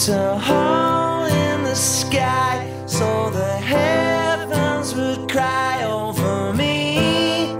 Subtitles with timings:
[0.00, 7.52] Kicked a hole in the sky so the heavens would cry over me?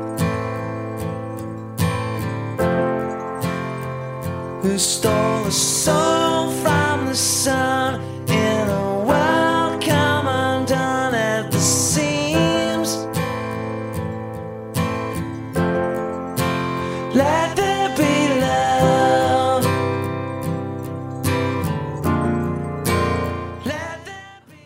[4.62, 7.80] Who stole a soul from the sun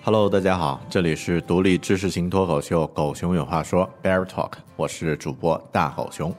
[0.06, 6.30] Hello，大家好，这里是独立知识型脱口秀《狗熊有话说》Bear Talk，我是主播大狗熊。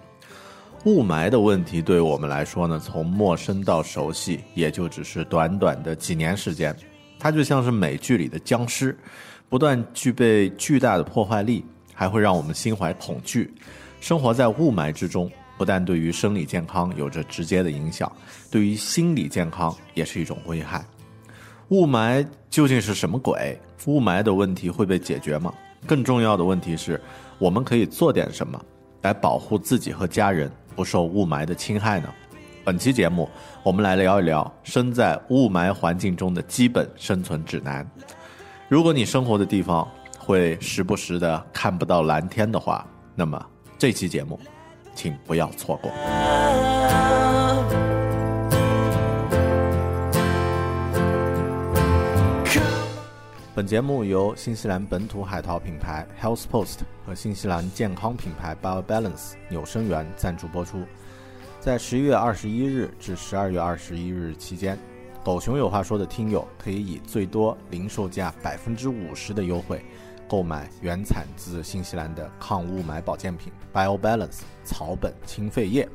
[0.83, 6.77] 雾霾的问题对我们来说呢，从陌生到熟悉，也就只是短短的几年时间。
[7.17, 8.95] 它就像是美剧里的僵尸，
[9.49, 13.51] 不但具备巨大的破坏力，还会让我们心怀恐惧。
[13.99, 18.11] 生活在雾霾之中，不但对于生理健康有着直接的影响，
[18.51, 20.85] 对于心理健康也是一种危害。
[21.69, 23.59] 雾霾究竟是什么鬼？
[23.87, 25.53] 雾霾的问题会被解决吗？
[25.87, 27.01] 更重要的问题是，
[27.39, 28.59] 我们可以做点什么
[29.01, 32.09] 来保护自己和家人不受雾霾的侵害呢？
[32.63, 33.29] 本期节目，
[33.63, 37.87] 我们来聊一聊身在雾霾环境中的基本生存指南。
[38.67, 39.87] 如果你生活的地方
[40.19, 43.43] 会时不时的看不到蓝天的话，那么
[43.77, 44.39] 这期节目，
[44.95, 45.91] 请不要错过。
[53.55, 60.83] 本节目由新西兰本土海淘品牌 Health Post 和新西兰健康品牌 BioBalance 纽生源赞助播出。
[61.61, 64.77] 在十一月二十一日至十二月二十一日期间，
[65.23, 69.85] 狗熊有话说的听友可以以最多零售价百分之五十的优惠，
[70.27, 75.87] 购买原产自新西兰的抗雾霾保健品 BioBalance 草本清肺液。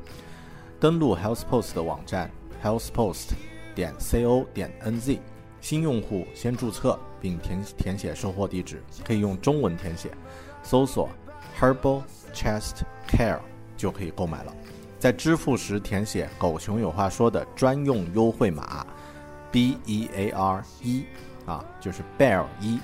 [0.79, 2.27] 登录 Health Post 的网站
[2.63, 3.33] healthpost
[3.75, 5.19] 点 co 点 nz，
[5.61, 10.09] 新用户先注册并填填写收货地址，可以用中文填写，
[10.63, 11.07] 搜索
[11.59, 12.01] Herbal
[12.33, 13.39] Chest Care
[13.77, 14.53] 就可以购买了。
[14.99, 18.85] 在支付时填写“狗熊有话说”的专用优惠码
[19.51, 21.05] B E A R 一
[21.45, 22.79] 啊，就是 Bear 一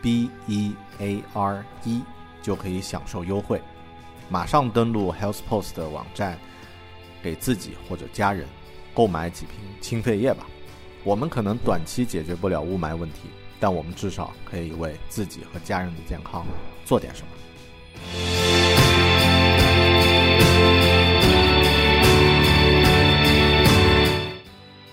[0.00, 2.02] B E A R 一
[2.42, 3.60] 就可以享受优惠。
[4.28, 6.38] 马上登录 Health Post 的网站，
[7.22, 8.46] 给自己或者家人
[8.94, 10.46] 购买几瓶清肺液吧。
[11.06, 13.28] 我们可能短期解决不了雾霾问题，
[13.60, 16.46] 但我们至少可以为自己和家人的健康
[16.86, 17.28] 做点什么。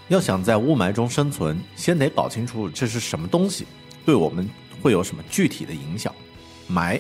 [0.10, 3.66] 要想在雾霾中生存，先得搞清楚这是什么东西，
[4.06, 4.46] 对我们
[4.82, 6.14] 会有什么具体的影响。
[6.70, 7.00] 霾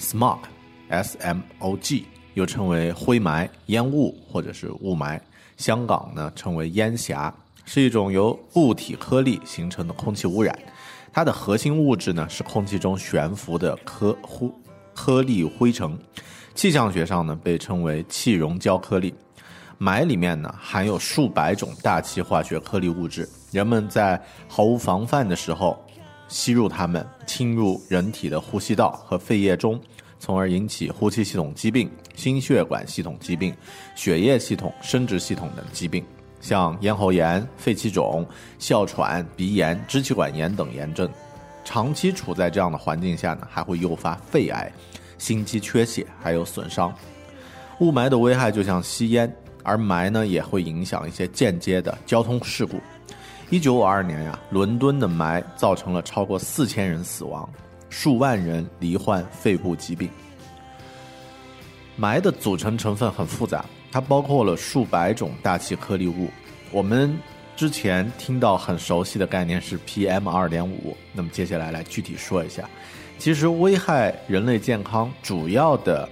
[0.00, 5.20] （smog），S M O G，又称为灰霾、烟雾或者是雾霾，
[5.58, 7.34] 香港呢称为烟霞，
[7.66, 10.58] 是一种由固体颗粒形成的空气污染。
[11.12, 14.54] 它的核心物质呢是空气中悬浮的颗忽
[14.94, 15.98] 颗粒灰尘，
[16.54, 19.12] 气象学上呢被称为气溶胶颗粒。
[19.78, 25.78] 霾里面呢含有数百种大气化学颗粒物质，人们在毫无防范的时候
[26.28, 29.80] 吸入它们，侵入人体的呼吸道和肺液中，
[30.18, 33.54] 从而引起呼吸系统疾病、心血管系统疾病、
[33.94, 36.02] 血液系统、生殖系统等疾病，
[36.40, 38.26] 像咽喉炎、肺气肿、
[38.58, 41.08] 哮喘、鼻炎、支气管炎等炎症。
[41.64, 44.70] 长期处在这样的环境下呢，还会诱发肺癌、
[45.18, 46.94] 心肌缺血，还有损伤。
[47.80, 49.30] 雾霾的危害就像吸烟，
[49.64, 52.80] 而霾呢也会影响一些间接的交通事故。
[53.50, 57.48] 一九五二年呀、伦敦的霾造成了超过四千人死亡，
[57.90, 60.08] 数万人罹患肺部疾病。
[61.98, 63.64] 霾的组成成分很复杂，
[63.96, 66.28] 它包括了数百种大气颗粒物。
[66.70, 67.18] 我们
[67.56, 72.68] 之前听到很熟悉的概念是 PM 二点五，那么接下来来具体说一下。
[73.16, 76.06] 其实危害人类健康主要的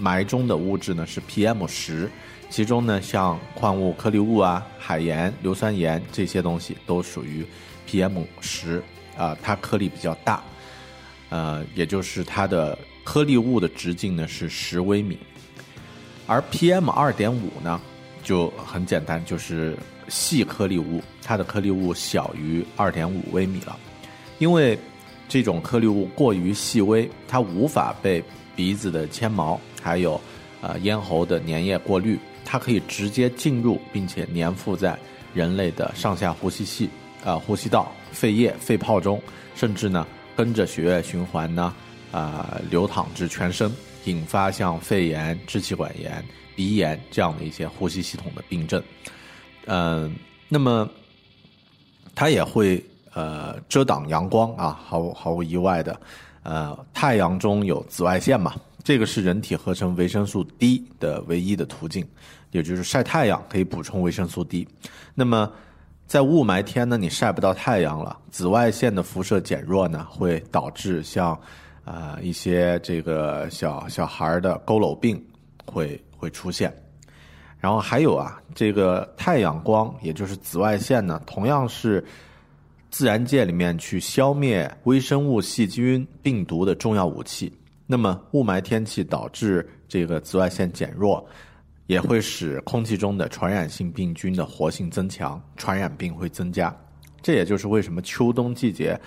[0.00, 2.08] 霾中的物质呢是 PM 十，
[2.48, 7.44] 其中呢像矿物颗粒物啊、海盐、硫酸盐这些东西都属于
[7.90, 8.80] PM 十
[9.18, 10.40] 啊，它颗粒比较大，
[11.30, 15.18] 呃，也就是它的颗粒物的直径呢是十微米，
[16.26, 17.80] 而 PM 二点五呢
[18.22, 19.76] 就很简单，就是
[20.08, 23.78] 细颗粒物，它的颗粒物小于二点五微米了，
[24.38, 24.78] 因为
[25.28, 28.22] 这种颗粒物过于细微，它无法被
[28.56, 30.20] 鼻子的纤毛还有
[30.60, 34.98] 呃咽喉的粘液过滤，它可以直接进入并且粘附在
[35.34, 36.88] 人类的上下呼吸系
[37.24, 39.20] 啊、呼吸道、肺叶、肺泡中，
[39.54, 40.06] 甚至呢
[40.36, 41.74] 跟着血液循环呢
[42.12, 43.72] 啊、流淌至全身，
[44.04, 46.24] 引发像肺炎、支气管炎、
[46.54, 48.82] 鼻炎这样的一些呼吸系统的病症。
[49.66, 50.14] 嗯、
[50.48, 50.88] 那么
[52.14, 55.98] 它也会呃遮挡阳光啊，毫无毫无意外的，
[56.42, 62.06] 呃，太阳中有紫外线嘛，这个是人体合成维生素 D 的唯一的途径，
[62.50, 64.68] 也就是晒太阳可以补充维生素 D。
[65.14, 65.50] 那么
[66.06, 71.40] 在雾霾天呢，你晒不到太阳了，紫外线的辐射减弱呢，会导致像
[71.84, 75.22] 啊、呃一些这个小小孩的佝偻病
[75.64, 76.74] 会会出现。
[77.60, 82.04] 然后还有啊，这个太阳光，也就是紫外线呢，同样是
[82.90, 87.50] 自然界里面去消灭微生物、细菌、病毒的重要武器。
[87.86, 91.26] 那么雾霾天气导致这个紫外线减弱，
[91.86, 96.74] 也会使空气中的传染性病菌的活性增强，传染病会增加。
[97.22, 98.98] 这也就是为什么秋冬季节，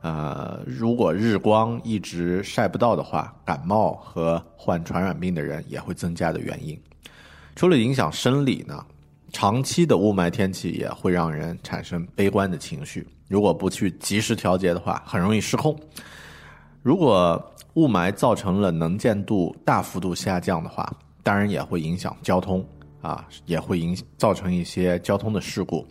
[0.00, 6.80] 呃，如果日光一直晒不到的话，感冒和患传染病的人也会增加的原因。
[7.56, 8.84] 除了影响生理呢，
[9.32, 13.06] 长期的雾霾天气也会让人产生悲观的情绪。
[13.26, 15.76] 如果不去及时调节的话，很容易失控。
[16.82, 20.90] 如果雾霾造成了能见度大幅度下降的话，
[21.22, 22.64] 当然也会影响交通
[23.02, 25.86] 啊，也会影造成一些交通的事故。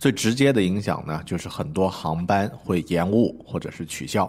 [0.00, 4.26] 最直接的影响呢，就是很多航班会延误或者是取消。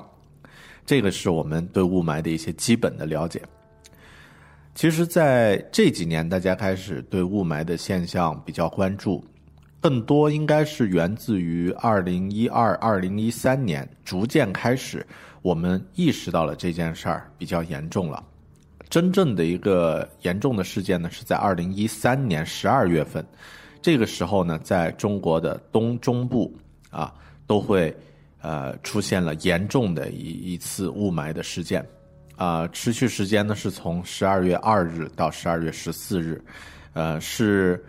[0.86, 3.42] 这个是我们对雾霾的一些基本的了解。
[4.76, 9.24] 其实，在这几年，大家开始对雾霾的现象比较关注，
[9.80, 15.08] 更多应该是源自于二零一二、二零一三年，逐渐开始，
[15.42, 18.22] 我们意识到了这件事儿比较严重了。
[18.90, 23.26] 真正的一个严重的事件呢，是在二零一三年十二月份，
[23.82, 26.54] 这个时候呢，在中国的东中部
[26.90, 27.14] 啊，
[27.48, 27.96] 都会
[28.42, 31.86] 呃出现了严重的一一次雾霾的事件。
[32.36, 36.44] 啊、持续时间呢是从十二月二日到十二月十四日，
[36.94, 37.84] 呃，是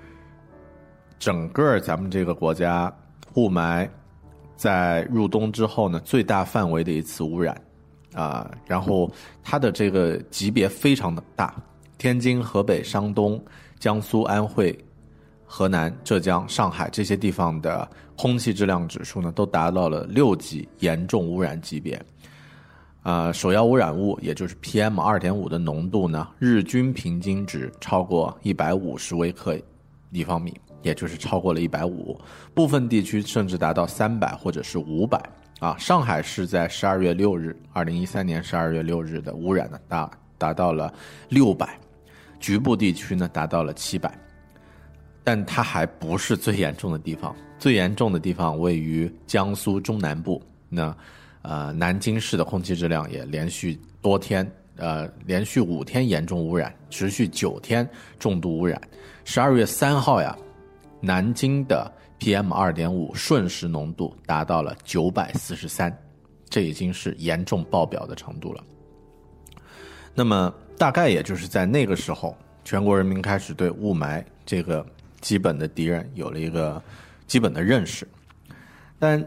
[1.18, 2.94] 整个咱们这个国家
[3.34, 3.88] 雾霾
[4.54, 7.58] 在入冬之后呢最大范围的一次污染。
[8.14, 9.10] 啊、然后
[9.42, 11.54] 它的这个级别非常的大，
[11.96, 13.42] 天津、河北、山东、
[13.78, 14.78] 江苏、安徽、
[15.54, 22.02] 河南、浙江、上海这些地方的空气质量指数呢都达到了六级严重污染级别。
[23.02, 29.54] 啊，首要污染物也就是 PM 二点五的浓度呢，日均平均值超过一百五十微克
[30.08, 32.18] 立方米，也就是超过了一百五，
[32.54, 35.22] 部分地区甚至达到三百或者是五百。
[35.60, 40.90] 啊，上海市在十二月六日，二零一三年十二月六日的污染呢达达到了
[41.28, 41.78] 六百，
[42.40, 44.16] 局部地区呢达到了七百，
[45.24, 50.42] 但它还不是最严重的地方， 最严重的地方位于江苏中南部。
[50.68, 50.94] 那
[51.42, 57.88] 呃，南京市的空气质量也连续多天，呃，连续五天严重污染，持续九天
[58.18, 58.80] 重度污染。
[59.24, 60.36] 十二月三号呀，
[61.00, 65.96] 南京的 PM 二点五瞬时浓度达到了九百四十三，
[66.48, 68.62] 这已经是严重爆表的程度了。
[70.14, 74.86] 那么大概也就是在那个时候，全国人民开始对雾霾这个
[75.22, 76.82] 基本的敌人有了一个
[77.26, 78.06] 基本的认识，
[78.98, 79.24] 但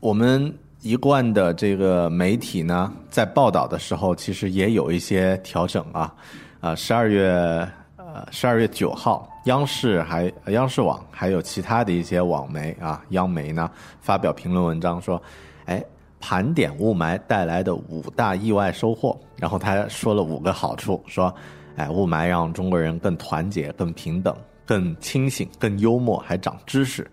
[0.00, 6.14] 我们一贯的这个媒体呢，在报道的时候，其实也有一些调整啊。
[6.60, 7.30] 啊，十二月
[7.96, 15.22] 呃十二月九号，央视还央视网还有其他的一些网媒啊，央媒呢发表评论文章说，
[15.66, 15.80] 哎，
[16.18, 21.32] 盘点雾霾带来的五大意外收获，然后他说了五个好处，说，
[21.76, 24.36] 哎，雾霾让中国人更团结、更平等、
[24.68, 27.10] 更清醒、更幽默，还长知识。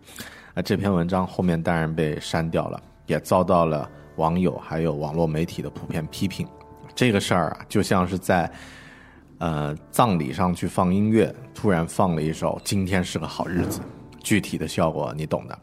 [0.54, 6.46] 啊，这篇文章后面当然被删掉了，也遭到了网友还有网络媒体的普遍批评。
[6.94, 8.52] 这个事儿啊，就像是在
[9.38, 13.80] 呃葬礼上去放音乐，突然放了一首《今天是个好日子》，
[14.22, 15.58] 具体的效果你懂的。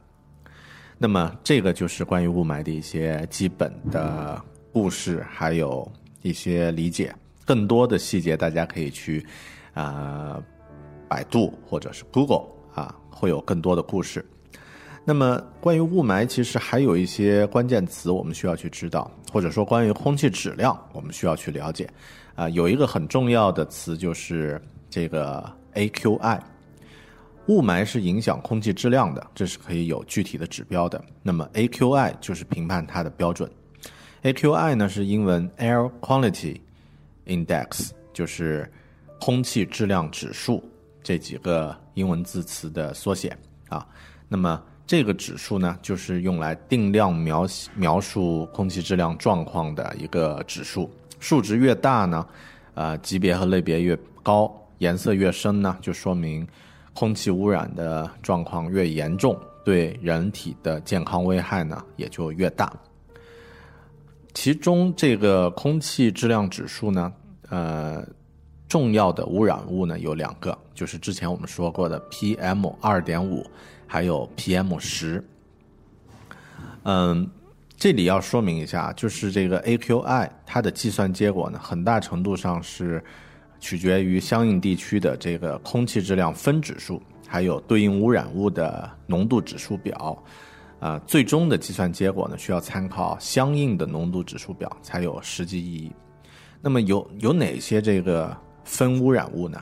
[0.97, 5.87] 那么这个就是关于雾霾的一些基本的故事，还有
[6.23, 7.15] 一些理解。
[7.45, 9.27] 更多的细节大家可以去
[9.75, 10.43] 啊、呃
[11.13, 14.25] 百度或者是 Google 啊，会有更多的故事。
[15.05, 21.87] 那么关于雾霾，其实还有一些关键词我们需要去知道，或者说关于空气质量，我们需要去了解。
[22.35, 26.41] 啊、有一个很重要的词就是这个 AQI。
[27.49, 31.05] 雾霾是影响空气质量的，这是可以有具体的指标的。
[31.23, 33.51] 那么 AQI 就是评判它的标准。
[34.23, 36.59] AQI 呢是英文 Air Quality
[37.27, 38.73] Index，就是
[39.21, 40.63] 空气质量指数
[41.03, 43.37] 这几个英文字词的缩写
[43.69, 43.87] 啊。
[44.29, 50.91] 那么这个指数呢，就是用来定量描描述空气质量状况的一个指数。
[51.21, 52.27] 数值越大呢，
[52.75, 56.47] 呃，级别和类别越高，颜色越深呢，就说明
[56.95, 62.73] 空气污染的状况越严重，对人体的健康危害呢也就越大。
[64.35, 67.13] 其中这个空气质量指数呢，
[67.51, 68.05] 呃，
[68.73, 73.47] 重要的污染物呢有两个，就是之前我们说过的 PM 二点五，
[73.87, 75.23] 还有 PM 十。
[76.85, 77.31] 嗯，
[77.77, 83.05] 这里要说明一下，就是这个 AQI 它的计算结果呢，很大程度上是
[83.61, 86.99] 取决于相应地区的这个空气质量分指数，
[87.29, 90.17] 还有对应污染物的浓度指数表。
[90.81, 95.93] 啊、最终的计算结果呢，需要参考相应的浓度指数表才有实际意义。
[96.63, 99.61] 那么有有哪些这个分污染物呢？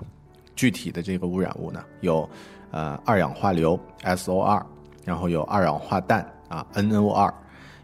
[0.56, 2.28] 具体的这个污染物呢，有
[2.70, 4.62] 呃二氧化硫 SO2，
[5.04, 7.32] 然后有二氧化氮啊 NO2，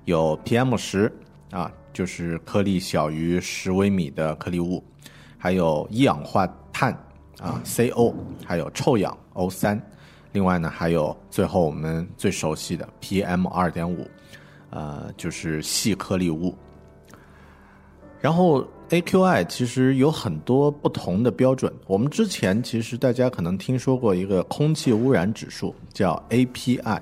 [0.05, 1.11] 有 PM 十
[1.51, 4.85] 啊，就是颗粒小于十微米的颗粒物，
[5.39, 6.93] 还有一氧化碳
[7.41, 9.81] 啊 CO，还有臭氧 O 三。
[10.33, 14.07] 另外呢，还有最后我们最熟悉的 PM 二点五，
[14.69, 16.55] 呃，就是细颗粒物。
[18.21, 21.73] 然后 AQI 其实有很多不同的标准。
[21.87, 27.01] 我们之前其实大家可能听说过一个空气污染指数，叫 API，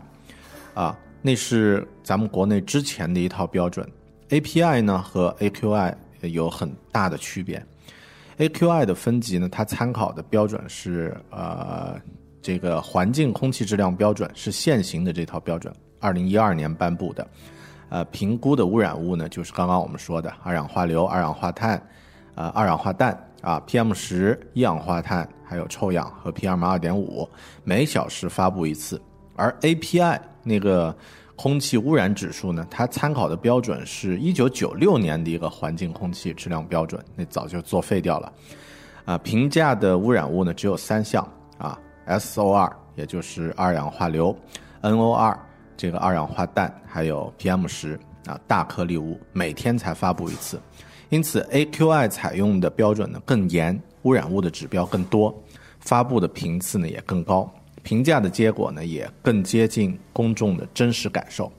[0.75, 3.87] 啊，那是咱们国内之前的一套标准。
[4.31, 7.65] API 呢和 AQI 有很大的区别。
[8.39, 12.01] AQI 的分级呢，它参考的标准是呃。
[12.47, 17.27] 这个环境空气质量标准是现行的这套标准，二零一二年颁布的。
[17.89, 21.81] 呃，评估的污染物呢，就是刚刚我们说的二氧化硫、二氧化碳、
[22.35, 27.29] 呃二氧化氮啊、PM 十、一氧化碳，还有臭氧和 PM 二点五，
[27.63, 29.01] 每小时发布一次。
[29.37, 30.97] 而 API 那个
[31.37, 38.33] 空气污染指数呢，它参考的标准是一九九六年的一个环境空气质量标准，那早就作废掉了。
[39.05, 41.27] 啊、评价的污染物呢只有三项
[41.59, 41.79] 啊。
[42.07, 44.35] SO2，也就是二氧化硫
[44.83, 45.37] ；NO2，
[45.77, 50.61] 这个二氧化氮，还有 PM 十啊，大颗粒物，每天才发布一次。
[51.09, 55.35] 因此，AQI 采用的标准呢更严，污染物的指标更多，
[55.81, 57.49] 发布的频次呢也更高，
[57.83, 61.53] 评价的结果呢也更接近公众的真实感受。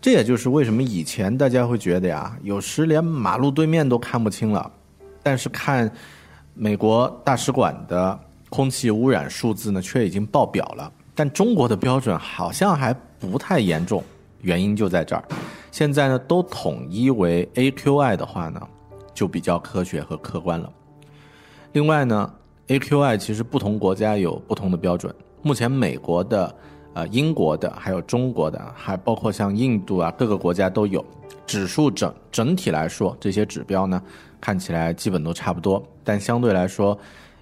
[0.00, 4.70] 这也就是为什么以前大家会觉得呀，有时连马路对面都看不清了，
[5.22, 5.90] 但是看
[6.54, 8.18] 美国大使馆的。
[8.50, 14.04] 空气污染数字呢，却已经爆表了，但中国的标准好像还不太严重，
[14.42, 15.24] 原因就在这儿。
[15.72, 18.60] 现在呢，都统一为 AQI 的话呢，
[19.12, 20.72] 就比较科学和客观了。
[21.72, 22.32] 另外呢
[22.68, 25.12] ，AQI 其实不同国家有不同的标准。
[25.42, 26.54] 目前美国的、
[26.94, 31.04] 呃英国的，还有中国的，还包括像印度啊，各个国家都有。
[31.48, 34.00] 指数整整体来说，这些指标呢，
[34.40, 36.96] 看起来基本都差不多，但相对来说，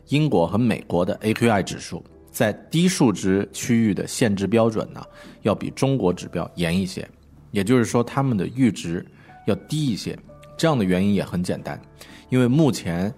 [0.09, 2.03] 英国和美国的 AQI 指数
[2.37, 5.03] 在低数值区域的限制标准呢，
[5.41, 7.09] 要比中国指标严一些，
[7.51, 9.03] 也就是说，他们的阈值
[9.47, 10.15] 要低一些。
[10.55, 11.81] 这样的原因也很简单，
[12.29, 13.11] 因为目前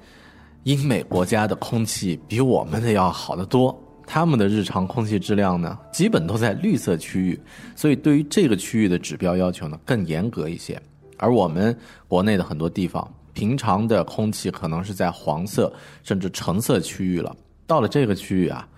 [0.63, 7.41] 英美国家的空气比我们的要好得多，他们的日常空气质量呢，基本都在绿色区域，
[7.75, 10.81] 所以对于这个区域的指标要求呢更严格一些。
[11.17, 15.73] 而我们国内的很多地方，平常的空气可能是在黄色
[16.05, 18.69] 甚至橙色区域了，到了这个区域啊，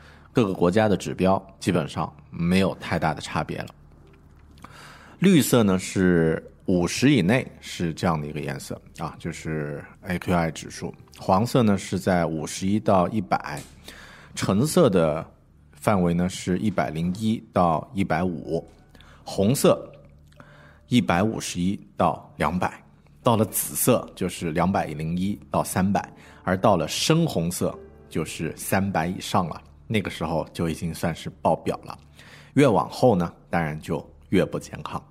[0.41, 3.67] 各个国家的指标基本上没有太大的差别了。
[5.19, 13.61] 绿色呢是五十以内是这样的一个颜色啊，就是 AQI 指数；黄色呢是在五十一到一百，
[14.35, 15.23] 橙色的
[15.73, 18.67] 范围呢是一百零一到一百五，
[19.23, 19.93] 红色
[20.89, 22.83] 一百五十一到两百。
[23.23, 26.11] 到了紫色就是两百零一到三百，
[26.45, 27.79] 而到了深红色
[28.09, 29.63] 就是三百以上了。
[29.93, 31.99] 那个时候就已经算是爆表了，
[32.55, 35.03] 越往后呢，当然就越不健康。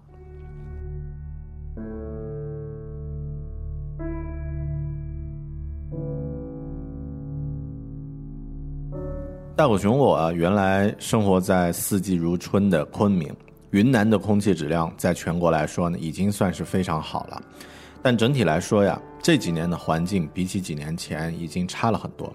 [9.54, 13.36] 大狗熊我啊，原来生活在四季如春的昆明，
[13.72, 17.44] 云南的空气质量在全国来说呢，已经算是非常好了。
[18.02, 22.34] 但整体来说呀，这几年的环境比起几年前已经差了很多。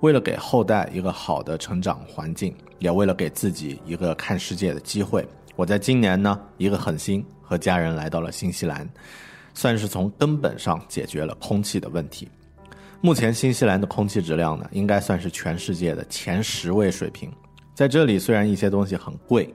[0.00, 5.26] 为了给后代一个好的成长环境，也为了给自己一个看世界的机会，
[5.56, 8.88] 我在今年呢，一个狠心和家人来到了新西兰，
[9.52, 12.28] 算是从根本上解决了空气的问题。
[13.02, 17.30] 目前新西兰的空气质量呢，应该算是全世界的前十位水平。
[17.74, 19.52] 在这里，虽然一些东西很贵，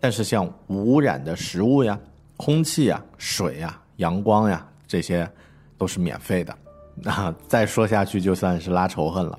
[0.00, 1.98] 但是像无污染的食物呀、
[2.38, 5.30] 空气呀、水呀、阳光呀，这些
[5.76, 6.56] 都是免费的。
[6.94, 9.38] 那再说下去，就算是拉仇恨了。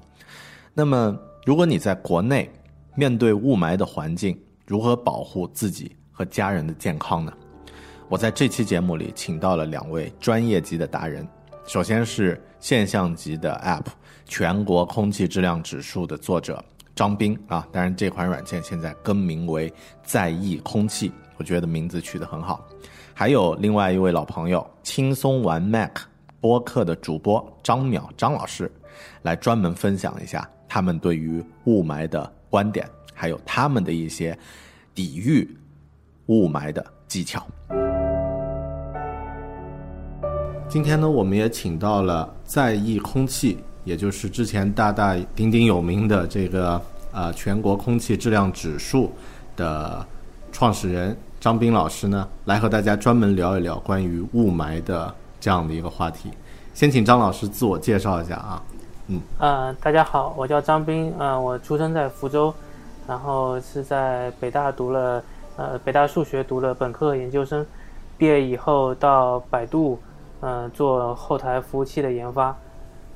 [0.76, 1.16] 那么，
[1.46, 2.50] 如果你在国内
[2.96, 7.32] 面对雾霾的环境，如何保护自己和家人的健康呢？
[8.10, 11.28] 我在这期节目里请到了两位专业级的达人。
[11.68, 13.84] 首先是现象级的 App
[14.26, 16.64] 《全国空气质量指数》的作者
[16.96, 19.72] 张斌啊，当然这款软件现在更名为
[20.04, 22.68] “在意空气”，我觉得名字取得很好。
[23.14, 26.00] 还有另外一位老朋友，轻松玩 Mac
[26.42, 28.72] 播客的主播张淼张老师，
[29.22, 34.36] 来专门分享一下他们对于雾霾的观点，还有他们的一些
[34.96, 35.48] 抵御
[36.26, 37.46] 雾霾的技巧。
[40.68, 49.12] 今天呢，我们也请到了在意空气，也就是之前大大鼎鼎有名的这个呃全国空气质量指数
[49.56, 50.04] 的
[50.52, 56.32] 创始人张斌老师呢，来和大家专门聊一聊关于雾霾的这样的一个话题。
[56.74, 58.60] 先请张老师自我介绍一下啊。
[59.38, 62.54] 呃，大家好，我叫张斌，呃，我出生在福州，
[63.08, 65.24] 然后是在北大读了
[65.58, 67.66] 呃北大数学读了本科和研究生，
[68.18, 70.00] 毕业以后到百度，
[70.40, 72.56] 呃做后台服务器的研发，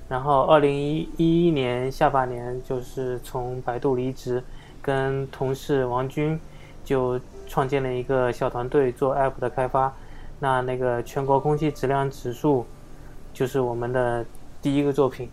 [0.09, 4.43] 然后二零一一年下半年就是从百度离职，
[4.81, 6.39] 跟同事王军
[6.83, 9.93] 就创建了一个小团队做 App 的开发，
[10.39, 12.65] 那那个全国空气质量指数
[13.33, 14.25] 就是我们的
[14.61, 15.29] 第一个作品。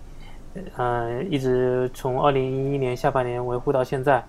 [0.77, 4.25] 呃，一直从二零一一年下半年维护到现在，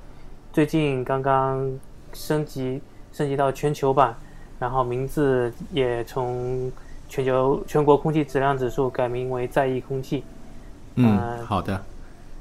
[0.52, 1.70] 最近刚刚
[2.14, 4.16] 升级升级到全球版，
[4.60, 6.72] 然后名字也从
[7.08, 10.24] 全球全国空气质量指数改名为在意空气。
[10.96, 11.80] 嗯，呃好的，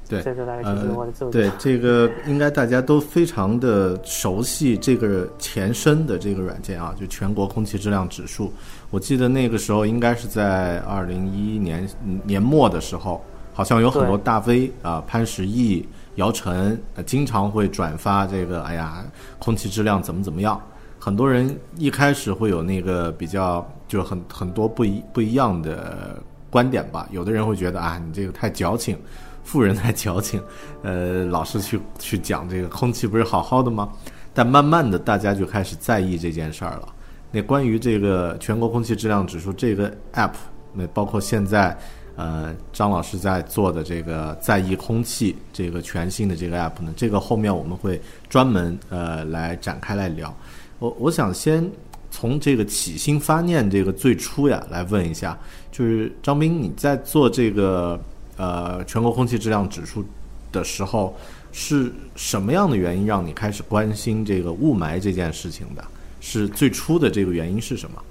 [0.09, 1.51] 对，这个大概就是我的自我介对。
[1.59, 8.51] 这个应该大家都非常的熟悉这个前身的这个软件啊，就全国空气质量指数。
[8.89, 13.23] 我记得那个时候应该是在二零一一年嗯年末的时候，
[13.55, 19.05] 好像有很多大 V 啊、潘石屹、姚晨、呃经常会转发这个，哎呀，
[19.39, 20.61] 空气质量怎么怎么样。
[20.99, 27.07] 很多人一开始会有那个比较，就很很多不一不一样的观点吧。
[27.11, 28.97] 有的人会觉得啊，你这个太矫情，
[29.45, 30.41] 富人太矫情，
[30.83, 33.87] 呃， 老是去去讲这个空气不是好好的吗？
[34.33, 36.89] 但慢慢的，大家就开始在意这件事儿了。
[37.31, 40.31] 那关于这个全国空气质量指数这个 app，
[40.73, 41.77] 那包括现在
[42.15, 50.35] 呃张老师在做的这个在意空气这个全新的这个 app 呢，这个后面我们会专门呃来展开来聊。
[50.79, 51.69] 我我想先
[52.11, 55.37] 从这个起心发念这个最初呀来问一下，
[55.71, 57.99] 就是张斌你在做这个
[58.37, 60.03] 呃全国空气质量指数
[60.51, 61.15] 的时候，
[61.51, 65.83] 是什么样的原因让你开始关心这个雾霾这件事情的？
[66.21, 68.01] 是最初的这个原因是什么？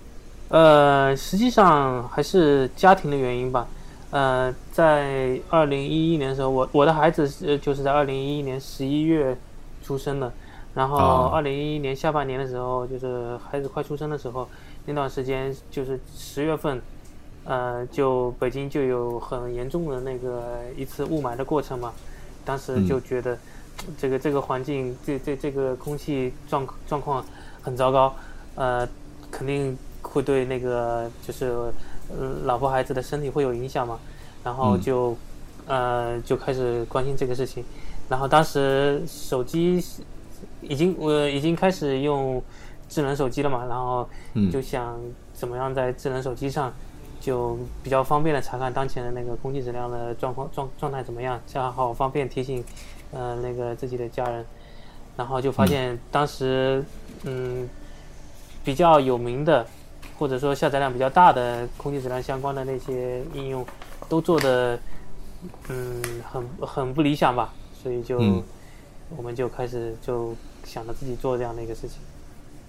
[0.49, 3.67] 呃，实际上还是家庭的原因吧。
[4.14, 9.37] 呃，在二零一一年的时候，我我的孩子是就是在二零一一年十一月
[9.83, 10.33] 出生的，
[10.72, 11.31] 然后哦。
[11.35, 14.48] 二零一一年下半年的时候，就是孩子快出生的时候，
[14.87, 16.81] 那段时间就是十月份，
[17.44, 21.92] 呃，就北京就有很严重的那个一次雾霾的过程嘛，
[22.44, 23.37] 当时就觉得
[23.98, 27.24] 这个这个环境，这这这个空气状状况
[27.62, 28.14] 很糟糕，
[28.55, 28.88] 呃，
[29.29, 31.72] 肯定会对那个就是呃
[32.45, 33.99] 老婆孩子的身体会有影响嘛，
[34.43, 34.81] 然后嗯。
[34.81, 35.17] 就、
[35.67, 37.64] 呃就开始关心这个事情，
[38.09, 39.83] 然后当时手机
[40.61, 42.43] 已经我已经开始用
[42.87, 44.51] 智能手机了嘛，然后嗯。
[44.51, 45.01] 就想
[45.33, 46.71] 怎么样在智能手机上
[47.19, 52.62] 就比较方便的查看当前的那个空气质量的状况状状态怎么样，这样好方便提醒
[53.12, 54.45] 呃那个自己的家人，
[55.17, 56.85] 然后就发现当时
[57.23, 57.67] 嗯
[58.62, 59.67] 比较有名的
[60.25, 63.63] 或者说下载量比较大的空气质量相关的那些应用，
[64.09, 64.81] 都做的
[65.69, 68.43] 嗯很很不理想吧，所以就、嗯
[69.19, 70.35] 我们就开始就
[70.65, 71.99] 想着自己做这样的一个事情。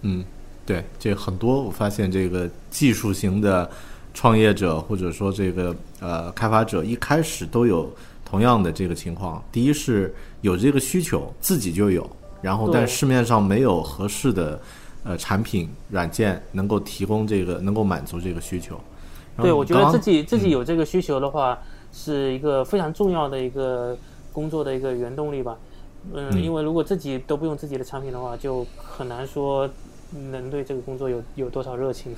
[0.02, 0.24] 嗯，
[0.66, 3.68] 对，这很多我发现这个技术型的
[4.14, 7.90] 创业者或者说这个呃开发者一开始都有
[8.26, 9.42] 同样的这个情况。
[9.50, 12.08] 第一是有这个需求，自己就有，
[12.42, 14.60] 然后对但市面上没有合适的
[15.06, 18.78] 呃产品软件能够提供这个能够满足这个需求。
[19.38, 21.58] 对，我觉得自己自己有这个需求的话，
[21.94, 23.98] 是一个非常重要的一个
[24.34, 25.58] 工作的一个原动力吧。
[26.14, 29.70] 嗯，嗯因为如果自己都不用自己的产品的话，就很难说
[30.32, 32.14] 能对这个工作有有多少热情。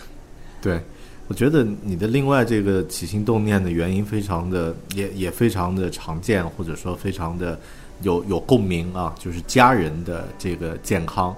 [0.62, 0.80] 对，
[1.28, 7.60] 我觉得你的另外这个起心动念的原因非常的也也非常的常见，或者说非常的
[8.04, 11.36] 有有共鸣啊，就是家人的这个健康。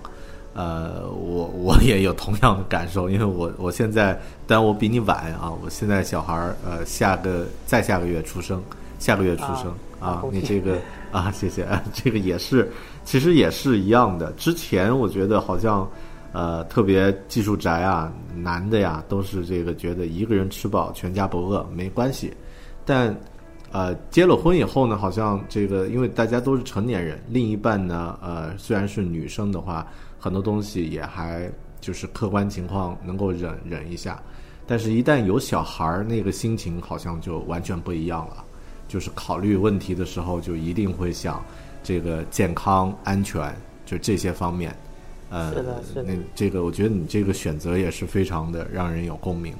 [0.60, 8.62] 呃，我我也有同样的感受，因为我我现在，但我比你晚啊，我现在小孩儿呃下个再下个月出生，
[9.00, 10.78] 下个月出生啊你这个
[11.13, 12.69] 啊， 谢谢，这个也是，
[13.06, 14.34] 其实也是一样的。
[14.34, 15.89] 之前我觉得好像
[16.34, 22.34] 呃特别技术宅啊，男的呀都是这个觉得一个人吃饱全家不饿没关系，
[22.84, 23.15] 但
[23.72, 29.86] 呃结了婚以后呢，好像这个因为大家都是成年人，另一半呢呃虽然是女生的话，
[30.20, 34.22] 很多东西也还就是客观情况能够忍忍一下，
[34.68, 38.44] 但是一旦有小孩儿，那个心情好像就完全不一样了。
[38.88, 41.46] 就是考虑问题的时候，就一定会想
[41.84, 43.56] 这个健康、安全，
[43.86, 44.76] 就这些方面。
[45.30, 49.54] 呃，是的是的那这个我觉得你这个选择也是非常的让人有共鸣。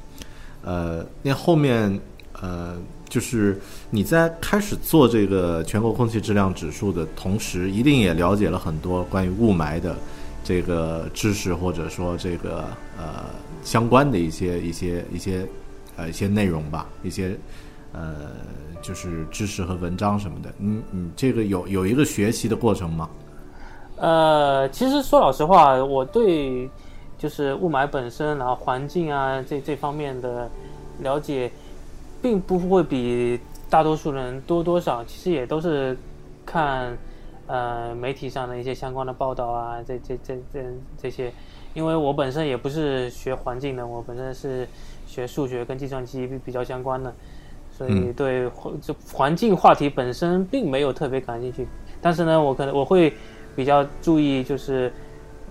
[0.64, 2.00] 呃，那后面
[2.42, 2.76] 呃，
[3.10, 9.96] 就是你在开始做这个全国空气质量指数的同时，一定也了解了很多关于雾霾的
[10.44, 12.66] 这个知识，或者说这个
[12.98, 13.26] 呃
[13.64, 15.46] 相关的一些一些一些
[15.98, 17.36] 呃一些内容吧，一些
[17.92, 18.30] 呃
[18.82, 20.54] 就是知识和文章什么的。
[20.58, 23.10] 你你这个有有一个学习的过程吗？
[23.98, 26.70] 呃，其实说老实话，我对
[27.18, 30.50] 就是雾霾本身，然后环境啊这这方面的
[31.00, 31.52] 了解，
[32.22, 35.04] 并不会比大多数人多多少。
[35.04, 35.98] 其实也都是
[36.46, 36.98] 看
[37.48, 40.64] 呃媒体上的一些相关的报道啊，这这这这
[41.02, 41.32] 这些。
[41.76, 44.68] 因为我本身也不是学环境的，我本身是
[45.06, 47.14] 学数学跟计算机比比较相关的，
[47.72, 51.68] 所以嗯对环这环境话题本身并没有特别感兴趣。
[52.02, 53.14] 但是呢，我可能我会
[53.56, 54.92] 比较注意，就是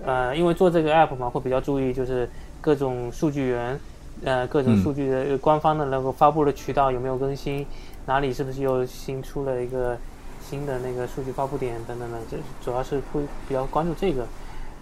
[0.05, 2.29] 呃，因为做这个 app 嘛，会比较注意就是
[2.59, 3.79] 各种数据源，
[4.23, 7.65] 呃，各种嗯数据的、呃官方的那个发布的渠道有没有更新，
[8.05, 9.97] 哪里是不是又新出了一个
[10.41, 14.25] 新的那个数据发布点等等的，这主要是会比较关注这个。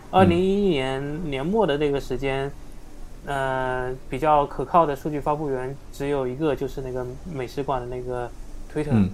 [0.09, 2.49] 二零一一年年末的那个时间，
[3.25, 8.29] 呃，比较可靠的数据发布源只有一个，就是那个美食馆的那个
[8.73, 8.91] Twitter。
[8.91, 9.09] 嗯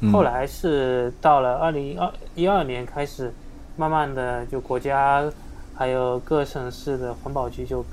[0.00, 3.30] 嗯后来是到了二零二一二年开始，
[3.76, 5.30] 慢慢的就国家
[5.74, 7.84] 还有各省市的环保局就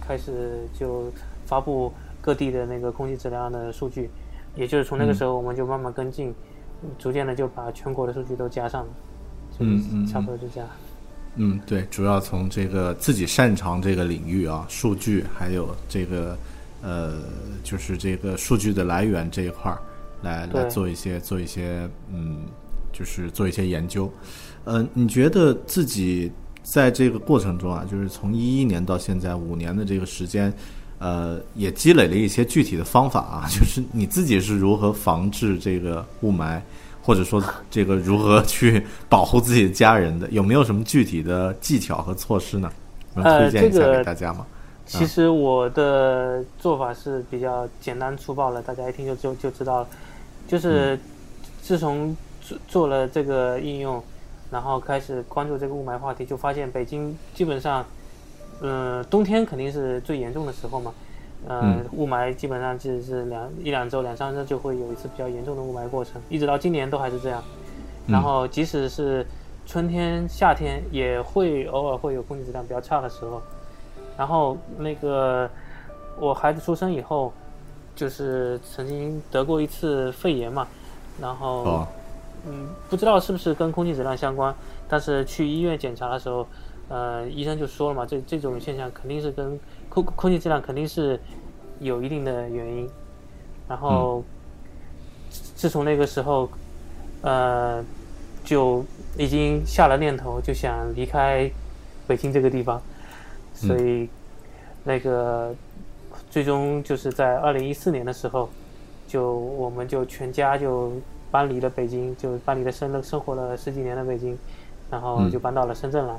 [0.00, 1.10] 开始就
[1.46, 4.10] 发布各地的那个空气质量的数据，
[4.54, 6.34] 也就是从那个时候我们就慢慢跟进，
[6.98, 8.88] 逐渐的就把全国的数据都加上了，
[9.60, 10.68] 嗯嗯嗯差不多就这样。
[11.36, 16.36] 嗯，对，主要从这个自己擅长这个领域啊，数据还有这个
[16.82, 17.14] 呃，
[17.62, 19.78] 就是这个数据的来源这一块儿
[20.22, 22.38] 来来做一些做一些嗯，
[22.90, 24.10] 就是做一些研究。
[24.64, 26.32] 呃，你觉得自己
[26.62, 30.50] 在这个过程中啊，就是从一一年到现在五年的这个时间，
[30.98, 36.60] 呃，也积累了一些具体的方法啊， 就是你自己是如何防治这个雾霾，
[37.02, 42.70] 或者说这个如何去保护自己的家人的，有没有什么具体的技巧和措施呢？
[43.14, 44.46] 能呃推荐一下给大家吗？
[44.86, 49.88] 其实我的做法是比较简单粗暴了，大家一听就就就知道了。
[50.46, 50.96] 就是
[51.60, 54.00] 自从做做了这个应用，
[54.48, 57.84] 然后开始关注这个雾霾话题，就发现北京基本上，
[58.60, 60.92] 呃，冬天肯定是最严重的时候嘛。
[61.46, 67.42] 呃，嗯雾霾基本上就是两一两周、两三周就会有一次比较严重的雾霾过程，一直到今年都还是这样。
[68.08, 69.24] 然后即使是
[69.66, 73.40] 春天、夏天，也会偶尔会有空气质量比较差的时候。
[74.16, 75.48] 然后那个
[76.18, 77.32] 我孩子出生以后，
[77.94, 80.66] 就是曾经得过一次肺炎嘛，
[81.20, 81.88] 然后、哦，
[82.46, 84.52] 嗯，不知道是不是跟空气质量相关，
[84.88, 86.46] 但是去医院检查的时候，
[86.88, 91.18] 呃，医生就说了嘛，这这种现象肯定是跟空空气质量肯定是
[91.80, 92.88] 有一定的原因。
[93.68, 94.22] 然后、
[95.28, 96.48] 自自从那个时候，
[97.22, 97.84] 呃，
[98.44, 98.84] 就
[99.18, 101.50] 已经下了念头，就想离开
[102.06, 102.80] 北京这个地方，
[103.52, 104.08] 所以
[104.84, 105.52] 那个
[106.30, 108.48] 最终就是在二零一四年的时候，
[109.08, 110.92] 就我们就全家就
[111.32, 114.38] 搬离了北京，就搬离了生了生活了十几年的北京，
[114.88, 116.16] 然后嗯就搬到了深圳来。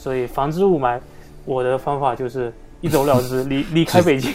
[0.00, 0.98] 所以防治雾霾，
[1.44, 4.32] 我的方法就是一走了之， 离离开北京。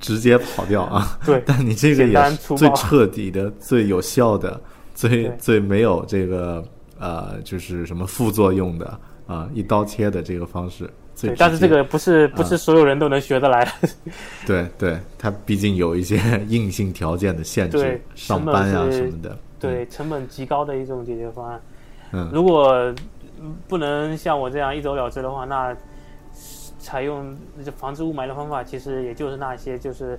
[0.00, 1.18] 直接 跑掉啊！
[1.26, 4.58] 对 但你这个也是最彻底的、最有效的、
[4.94, 6.64] 最最没有这个
[6.98, 10.88] 呃，就是什么副作用的啊、一刀切的这个方式。
[11.20, 13.70] 对，但是这个不是不啊是所有人都能学得来的。
[14.46, 19.38] 对对，它毕竟有一些硬性条件的限制，上班呀是什么的。
[19.60, 21.60] 对，成本极高的一种解决方案。
[22.12, 22.96] 嗯如果嗯
[23.68, 25.76] 不能像我这样一走了之的话，那
[26.78, 30.18] 采用这防治雾霾的方法，其实也就是那些，就是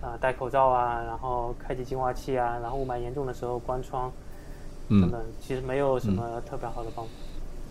[0.00, 4.10] 啊、戴口罩啊，然后开启净化器啊，然后雾霾严重的时候关窗
[4.88, 7.10] 等嗯等，其实没有什么特别好的方法。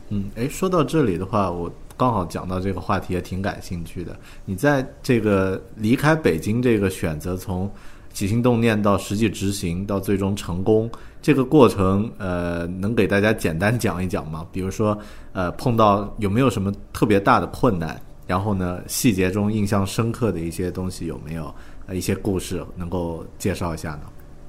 [0.10, 4.16] 嗯，哎，说到这里的话，我刚好讲到这个话题，也挺感兴趣的。
[4.46, 7.70] 你在这个离开北京这个选择，从
[8.18, 10.90] 起心动念到实际执行到最终成功，
[11.22, 14.44] 这个过程，呃，能给大家简单讲一讲吗？
[14.52, 14.98] 比如说，
[15.34, 18.02] 呃，碰到有没有什么特别大的困难？
[18.26, 21.54] 然后呢，细节中印象深刻的一些东西有没有？
[21.86, 24.02] 呃，一些故事能够介绍一下呢？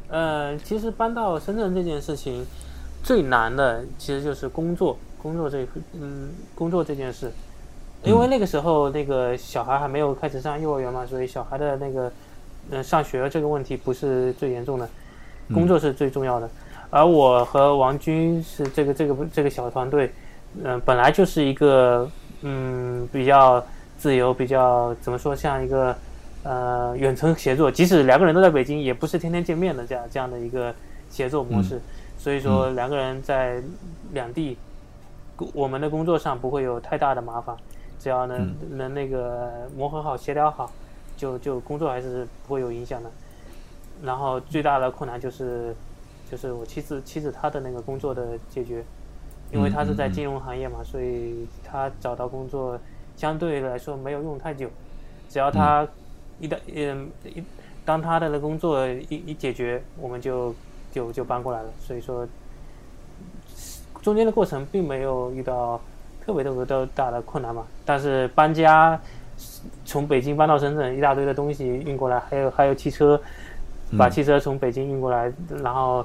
[0.08, 2.42] 呃，其实搬到深圳这件事情
[3.02, 7.30] 最难的其实就是工作，工作这嗯工作这件事，
[8.02, 12.12] 因为那个时候那个小孩还没有开始上幼儿园嘛，所以小孩的那个嗯、
[12.70, 14.88] 呃上学这个问题不是最严重的，
[15.52, 16.48] 工作是最重要的。
[16.90, 20.10] 而我和王军是这个这个这个小团队，
[20.64, 22.08] 嗯、本来就是一个
[22.42, 23.62] 嗯比较
[23.98, 25.94] 自由，比较怎么说像一个
[26.44, 30.74] 呃远程协作，即使两个人都在北京，也不是天天见面的这样这样的一个
[31.10, 31.80] 协作模式。
[32.16, 33.62] 所以说两个人在
[34.12, 34.56] 两地，
[35.52, 37.54] 我们的工作上不会有太大的麻烦，
[38.00, 40.72] 只要能、能那个磨合好、协调好，
[41.18, 43.10] 就就工作还是不会有影响的。
[44.02, 45.74] 然后最大的困难就是
[46.30, 48.84] 就是我妻子妻子她的那个工作的解决，
[49.50, 52.78] 因为她是在金融行业嘛，所以她找到工作
[53.16, 54.70] 相对来说没有用太久，
[55.28, 55.86] 只要她
[56.38, 57.42] 一旦嗯一
[57.84, 60.54] 当她的那个工作一一解决，我们就
[60.92, 61.68] 就就搬过来了。
[61.80, 62.24] 所以说
[64.00, 65.80] 中间的过程并没有遇到
[66.24, 69.00] 特别特别的大的困难嘛，但是搬家
[69.84, 73.20] 从北京搬到深圳，一大堆的东西运过来，还有还有汽车，
[73.96, 76.04] 把汽车从北京运过来，然后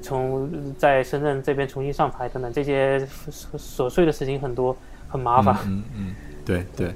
[0.00, 4.76] 从在深圳这边重新上牌等等，这些琐碎的事情很多，
[5.08, 5.56] 很麻烦。
[5.66, 6.14] 嗯嗯，
[6.44, 6.92] 对对。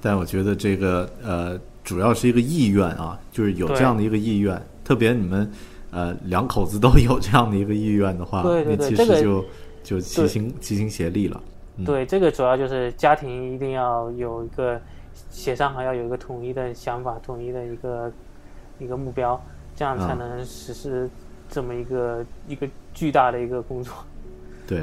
[0.00, 5.50] 但我觉得这个呃，主要是一个意愿啊，就是有这样的一个意愿，特别你们
[5.90, 9.44] 呃两口子都有这样的一个意愿的话，对对对那其这个实就
[9.82, 11.42] 就齐心齐心协力了。
[11.78, 14.80] 嗯对，这个主要就是家庭一定要有一个
[15.36, 18.10] 协商好，要有一个统一的想法，统一的一个
[18.78, 19.38] 一个目标，
[19.76, 21.08] 这样才嗯能实施
[21.50, 23.92] 这么一个、一个巨大的一个工作。
[24.66, 24.82] 对，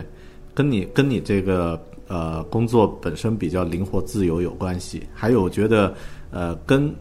[0.54, 5.94] 跟你跟你这个呃工作本身比较灵活自由有关系，还有我觉得
[6.30, 6.94] 呃跟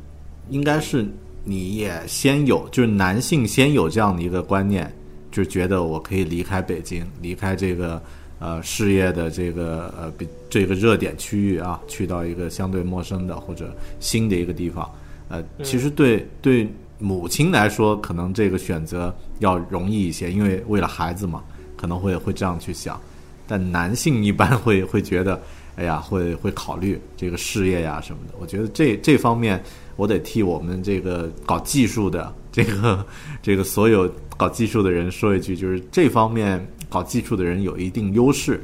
[0.49, 1.07] 应该是
[1.45, 4.91] 你也先有，就是男性先有这样的一个观念，
[5.31, 8.03] 就觉得我可以离开北京，离开这个
[8.43, 14.91] 呃事业的这个呃比这个热点区域啊，去到一个相对陌生的或者新的一个地方。
[15.29, 21.41] 呃，其实对对母亲来说，可能这个选择要容易一些，因为为了孩子嘛，
[21.77, 23.01] 可能会会这样去想。
[23.47, 25.41] 但男性一般 会会觉得，
[25.77, 28.35] 哎呀，会会考虑这个事业呀什么的。
[28.41, 29.63] 我觉得这这方面，
[29.97, 33.05] 我得替我们这个搞技术的这个
[33.41, 38.61] 这个所有搞技术的人说一句，就是这方面搞技术的人有一定优势，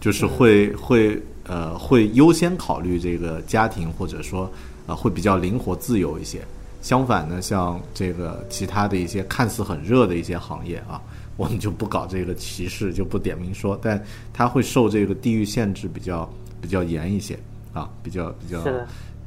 [0.00, 4.50] 就是会会呃会优先考虑这个家庭，或者说
[4.86, 6.40] 呃会比较灵活自由一些。
[6.80, 11.02] 相反呢，像这个其他的一些看似很热的一些行业啊，
[11.36, 14.02] 我们就不搞这个歧视，就不点名说，但
[14.32, 17.38] 它会受这个地域限制比较比较严一些
[17.74, 18.62] 啊，比较比较，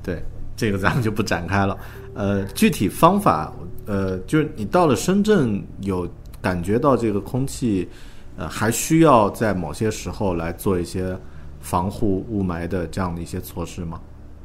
[0.01, 0.23] 对，
[0.55, 1.77] 这个咱们就不展开了。
[2.13, 3.53] 呃，具体方法，
[3.85, 6.09] 呃，就是你到了深圳，有
[6.41, 7.87] 感觉到这个空气，
[8.37, 11.15] 呃，还需要在某些时候来做一些
[11.59, 13.99] 防护雾霾的这样的一些措施吗？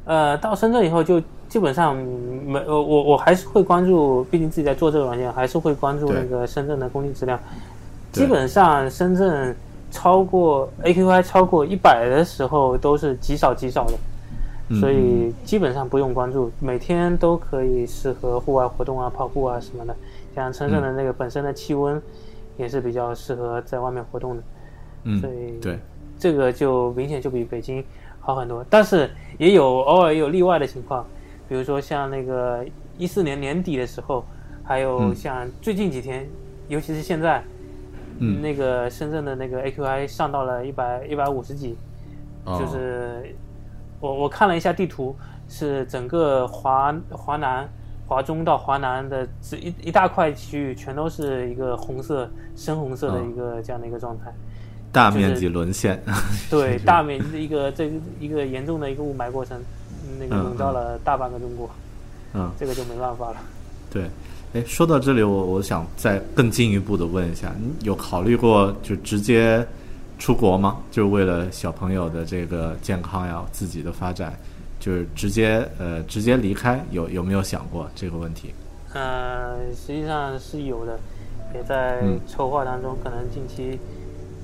[0.05, 7.39] 呃，到深圳以后就基本上没我我我还是会关注，毕竟自己在做这个软件，还是会关注那个深圳的空气质量。
[8.11, 9.55] 基本上深圳
[9.91, 13.93] 超过 AQI 超过一百的时候都是极少极少的，
[14.69, 19.95] 嗯所以基本上不用关注，每天都可以适合户外活动啊、跑步啊什么的。
[20.35, 22.01] 像深圳的那个本身的气温
[22.57, 24.43] 也是比较适合在外面活动的，
[25.03, 25.79] 嗯所以，对，
[26.17, 27.83] 这个就明显就比北京
[28.19, 28.65] 好很多。
[28.69, 31.05] 但是也有偶尔也有例外的情况，
[31.47, 32.65] 比如说像那个
[32.97, 34.25] 一四年年底的时候，
[34.63, 35.15] 还有嗯。
[35.15, 36.27] 像最近几天，
[36.67, 37.43] 尤其是现在，
[38.19, 38.41] 嗯。
[38.41, 41.77] 那个深圳的那个 AQI 上到了一百一百五十几，
[42.43, 42.59] 哦。
[42.59, 43.35] 就是
[43.99, 45.15] 我我看了一下地图，
[45.47, 47.69] 是整个华华南、
[48.07, 54.33] 华中到华南的这一一大块区域，全都是一个红色、深红色的嗯一个这样的一个状态。
[54.91, 56.01] 大面积沦陷。
[56.49, 59.59] 对，大面积的一个这个一个严重的一个雾霾过程，
[60.05, 61.69] 嗯那个嗯笼罩了大半个中国，
[62.33, 63.35] 嗯，这个就没办法了。
[63.91, 64.05] 对。
[64.53, 69.63] 哎，说到这里，我我想再更进一步的问一下，你有考虑过就直接
[70.17, 70.77] 出国吗？
[70.89, 74.33] 就是为了小朋友的这个健康呀，自己的发展，
[74.79, 78.53] 就是直接呃直接离开，有有没有想过这个问题？
[78.93, 80.97] 呃，实际上是有的，
[81.53, 83.77] 也在嗯筹划当中，可能近期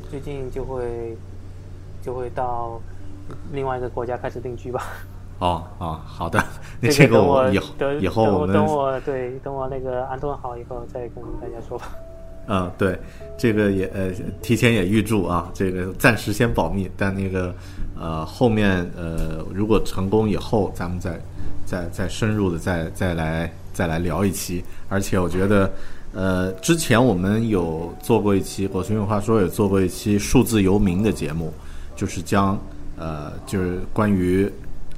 [0.10, 1.18] 最近就会
[2.02, 2.80] 就会到
[3.52, 4.84] 另外一个国家开始定居吧。
[5.40, 6.44] 哦哦，好的，
[6.80, 11.90] 那这这个我以后以后等我对等我那个安顿好以后再跟大家说吧。
[12.48, 12.98] 嗯，对，
[13.38, 17.56] 这个也呃，提前也预祝啊，这个暂时先保密，但那个
[17.98, 21.20] 呃，后面呃，如果成功以后，咱们再
[21.66, 24.64] 再再深入的再再来再来聊一期。
[24.90, 25.72] 而且我觉得，
[26.14, 31.54] 呃，之前我们有做过一期《果熊有话说》，也做过一期数字游民的节目，
[31.96, 32.60] 就是将
[32.98, 34.52] 呃，就是关于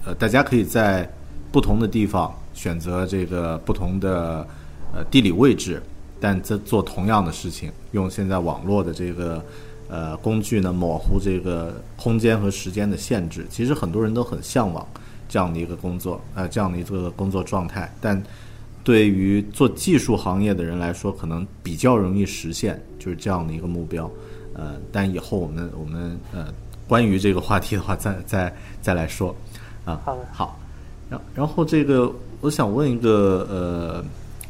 [0.04, 1.08] 呃，大家可以在
[1.52, 4.46] 不同的地方选择这个不同的
[4.94, 5.82] 呃地理位置，
[6.26, 9.46] 但在做同样的事情，用现在网络的这个
[9.88, 13.46] 呃工具呢，模糊这个空间和时间的限制。
[13.48, 14.84] 其实很多人都很向往
[15.30, 18.20] 这样的一个工作，呃，这样的一个工作状态，但
[18.84, 24.10] 对于做技术行业的人来说，可能比较容易实现，就是这样的一个目标。
[24.56, 26.52] 呃，但以后我们我们呃
[26.88, 29.36] 关于这个话题的话，再再再来说
[29.86, 30.02] 啊。
[30.34, 30.58] 好，
[31.08, 32.12] 然然后这个
[32.42, 34.04] 我想问一个呃，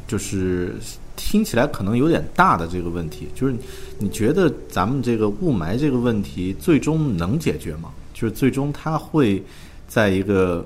[0.06, 0.76] 就是
[1.16, 3.54] 听起来可能有点大的这个问题，就是
[3.98, 7.90] 你觉得咱们这个雾霾这个问题最终能解决吗？
[8.12, 9.42] 就是最终它会
[9.88, 10.64] 在一个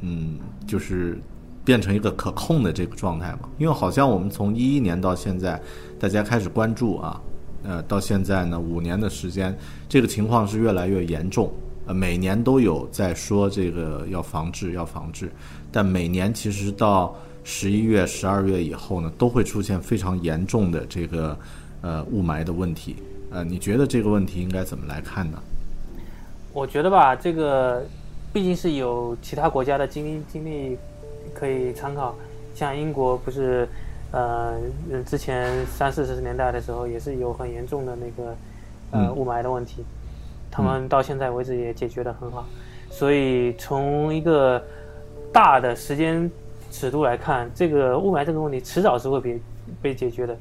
[0.00, 1.18] 嗯，就是
[1.64, 3.48] 变成一个可控的这个状态吗？
[3.58, 5.60] 因为好像我们从一一年到现在，
[5.98, 7.20] 大家开始关注啊，
[7.62, 9.56] 呃，到现在呢五年的时间，
[9.88, 11.52] 这个情况是越来越严重。
[11.86, 15.30] 呃，每年都有在说这个要防治，要防治，
[15.72, 17.14] 但每年其实到
[17.52, 21.36] 十一月、十二月以后呢，都会出现非常严重的这个
[21.82, 22.94] 呃雾霾的问题。
[23.32, 25.38] 呃，你觉得这个问题应该怎么来看呢？
[26.52, 27.84] 我觉得吧，这个
[28.32, 30.78] 毕竟是有其他国家的经历经历
[31.34, 32.14] 可以参考，
[32.54, 33.68] 像英国不是，
[34.12, 34.54] 呃，
[34.92, 38.30] 呃之前三四十年代的时候也是有很严重的那个
[38.92, 39.84] 呃嗯雾霾的问题，
[40.52, 42.46] 他们到现在为止也解决的很好，
[42.90, 44.62] 所以从一个
[45.32, 46.30] 大的时间
[46.70, 49.40] 尺度来看，这个雾霾这个问题迟早是会被
[49.82, 50.36] 被解决的，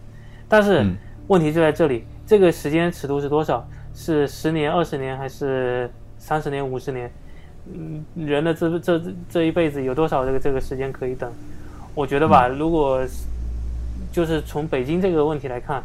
[0.48, 0.96] 但是嗯
[1.28, 3.68] 问题就在这里，这个时间尺度是多少？
[3.94, 7.12] 是十年、二十年，还是三十年、五十年？
[7.74, 11.30] 嗯，人的这这这一辈子有多少这个这个时间可以等？
[11.94, 13.26] 我觉得吧，如果是
[14.12, 15.84] 就是从北京这个问题来看，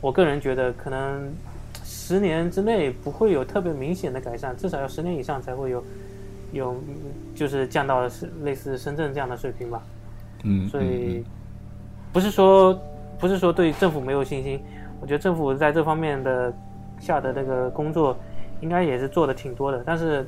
[0.00, 1.30] 我个人觉得可能
[1.84, 5.84] 十年之内不会有特别明显的改善，至少要十年以上才会有
[6.52, 6.94] 有嗯
[7.34, 9.82] 就是降到是类似深圳这样的水平吧。
[10.42, 11.22] 嗯，所以
[12.12, 12.78] 不是说
[13.18, 14.58] 不是说对政府没有信心，
[15.00, 16.52] 我觉得政府在这方面的
[16.98, 18.16] 下的那个工作
[18.60, 20.26] 应该也是做的挺多的，但是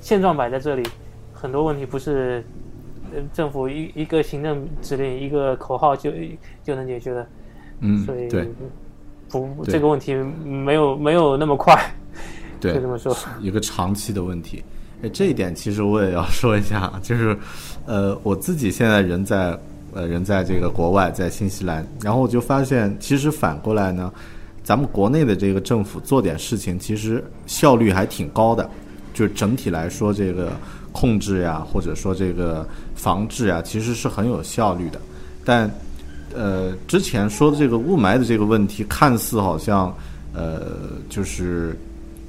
[0.00, 0.82] 现状摆在这里，
[1.32, 2.44] 很多问题不是
[3.14, 6.10] 呃政府一一个行政指令一个口号就
[6.64, 7.26] 就能解决的，
[7.80, 8.48] 嗯，所以对
[9.28, 11.80] 不对这个问题没有没有那么快，
[12.60, 13.16] 对，就这么说。
[13.40, 14.64] 一个长期的问题。
[15.10, 17.36] 这一点其实我也要 说一下，就是，
[17.86, 19.58] 呃，我自己现在人在
[19.92, 24.12] 呃人在这个国外，在新西兰，然后我就发现，其实反过来呢，
[24.62, 28.68] 咱们国内的这个政府做点事情，其实效率还挺高的，
[29.12, 30.52] 就是整体来说，这个
[30.92, 35.00] 控制呀，或者说这个防治啊，其实是很有效率的。
[35.44, 35.70] 但
[36.34, 39.94] 呃，之前说的这个雾霾的这个问题，看似好像
[40.32, 40.62] 呃
[41.08, 41.78] 就是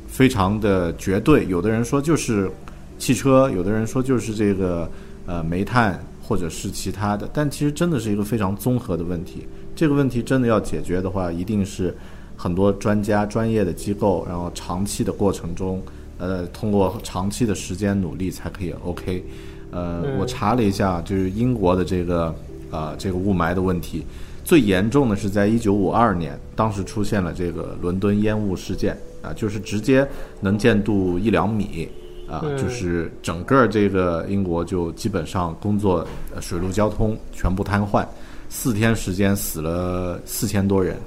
[0.08, 2.52] 非常的绝对，有的人说就是
[2.98, 4.90] 汽车，有的人说就是这个
[5.26, 9.46] 呃煤炭或者是其他的，但其实真的是一个非常综合的问题。
[9.76, 11.96] 这个问题真的要解决的话，一定是
[12.38, 15.82] 很多专家、专业的机构，然后长期的过程中，
[16.18, 19.24] 呃，通过长期的时间努力才可以 OK。
[19.72, 22.34] 呃，嗯我查了一下，就是英国的这个
[22.72, 24.06] 呃这个雾霾的问题，
[24.46, 30.08] 最严重的是在一九五二年，当时出现了这个伦敦烟雾事件啊，就是直接
[30.40, 31.90] 能见度一两米，
[32.28, 38.06] 啊，嗯就是整个这个英国就基本上工作呃水陆交通全部瘫痪，
[38.50, 40.98] 四天时间死了四千多人，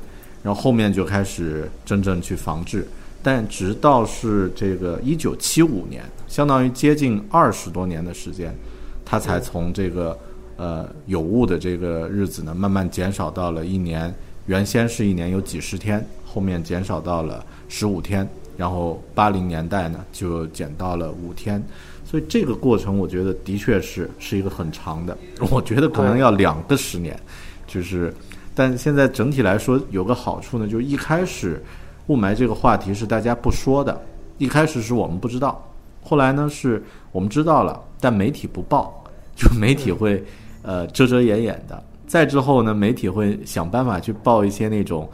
[0.43, 2.87] 然后后面就开始真正去防治，
[3.23, 8.55] 但直到是这个一九七五年，相当于接近二十多年的时间，
[9.05, 10.16] 它才从这个
[10.57, 14.14] 呃有雾的这个日子呢，慢慢减少到了一年，
[14.47, 21.62] 原先是一年有几十天，后面减少到了十五天，然后八零年代呢就减到了五天，
[22.04, 25.16] 所以这个过程我觉得的确是是一个很长的，
[25.52, 27.16] 我觉得可能要两个十年，
[27.68, 28.12] 就是，
[28.56, 31.62] 但现在整体来说有个好处呢，就是一开始
[32.09, 34.02] 雾霾这个话题是大家不说的，
[34.38, 35.64] 一开始是我们不知道，
[36.02, 36.82] 后来呢是
[37.12, 39.04] 我们知道了，但媒体不报，
[39.36, 40.20] 就媒体会
[40.62, 41.80] 呃遮遮掩掩的。
[42.09, 45.09] 再之后呢，媒体会想办法去报一些那种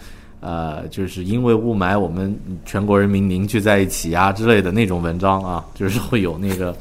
[0.45, 6.76] 呃，就是因为雾霾我们全国人民凝聚在一起啊之类的那种文章啊， 就是会有那个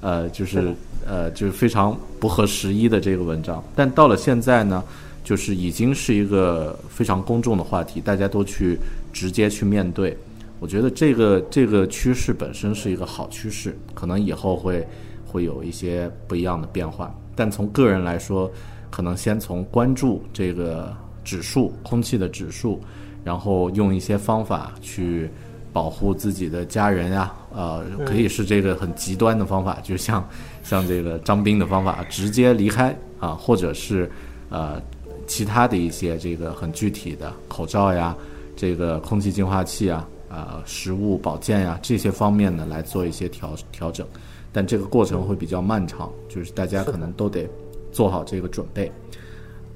[0.00, 0.72] 呃，就是
[1.04, 3.60] 呃，就是非常不合时宜的这个文章。
[3.74, 4.84] 但到了现在呢，
[5.24, 8.78] 就是已经是一个非常公众的话题，大家都去
[9.12, 10.16] 直接去面对。
[10.60, 14.86] 我觉得这个这个趋势本身是一个好趋势，可能以后会
[15.26, 17.12] 会有一些不一样的变化。
[17.34, 18.48] 但从个人来说，
[18.90, 22.80] 可能先从关注这个指数，空气的指数，
[23.24, 25.28] 然后用一些方法去
[25.72, 30.26] 保护自己的家人呀、呃，可以是这个很极端的方法，就像
[30.64, 34.10] 像这个张斌的方法，直接离开啊，或者是
[34.48, 34.80] 呃
[35.26, 38.16] 其他的一些这个很具体的口罩呀，
[38.56, 44.06] 这个空气净化器啊，啊、食物保健呀这些方面呢来做一些调调整，
[44.52, 47.46] 但这个过程会比较漫长，就是大家可能都得
[47.92, 48.90] 做好这个准备。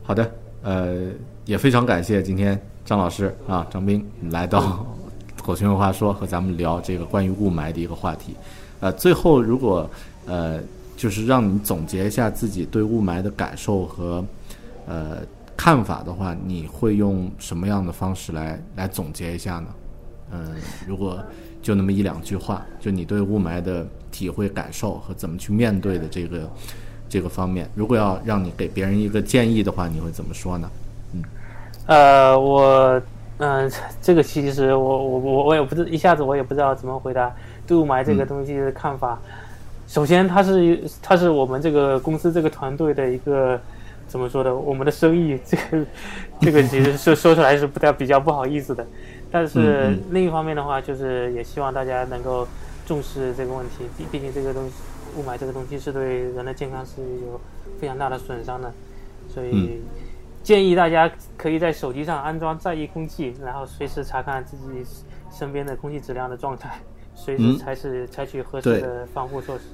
[0.03, 0.31] 好的，
[0.63, 1.11] 呃，
[1.45, 4.85] 也非常感谢今天张老师啊，张斌来到
[5.43, 8.35] 火星文化说和咱们聊这个关于雾霾的一个话题。
[8.81, 9.89] 呃，最后如果
[10.27, 10.61] 呃，
[10.97, 14.25] 就是让你总结一下自己对雾霾的感受和
[14.87, 15.19] 呃
[15.57, 19.67] 看法的话，你会用什么样的方式来来总结一下呢？
[20.33, 20.57] 嗯、
[20.87, 21.23] 如果
[21.61, 26.51] 就那么一两句话，就你对雾霾的体会、感受和怎么去面对的这个
[27.09, 30.71] 这个方面，如果要让你给别人一个建议的话，你会怎么说呢？
[31.87, 33.01] 呃，我
[33.39, 33.69] 嗯、
[34.01, 37.35] 这个其实我我我我也不知一下子我也不知道怎么回答
[37.67, 39.19] 对雾霾这个东西的看法。
[39.89, 43.61] 首先，它是它是我们这个公司这个团队的一个
[44.07, 44.55] 怎么说的？
[44.55, 45.87] 我们的生意，这个
[46.41, 48.87] 这个其实说说出来是不太比较不好意思的。
[49.31, 52.47] 但是另一方面的话，就是也希望大家能够
[52.87, 54.73] 重视这个问题，毕毕竟这个东西
[55.17, 57.41] 雾霾这个东西是对人的健康是有
[57.81, 58.73] 非常大的损伤的，
[59.29, 59.51] 所以。
[59.53, 59.81] 嗯
[60.43, 64.85] 建议大家可以在手机上安装在意空气，然后随时查看自己
[65.31, 66.81] 身边的空气质量的状态，
[67.15, 67.53] 随嗯。
[67.53, 69.65] 时采取采取合适的防护措施。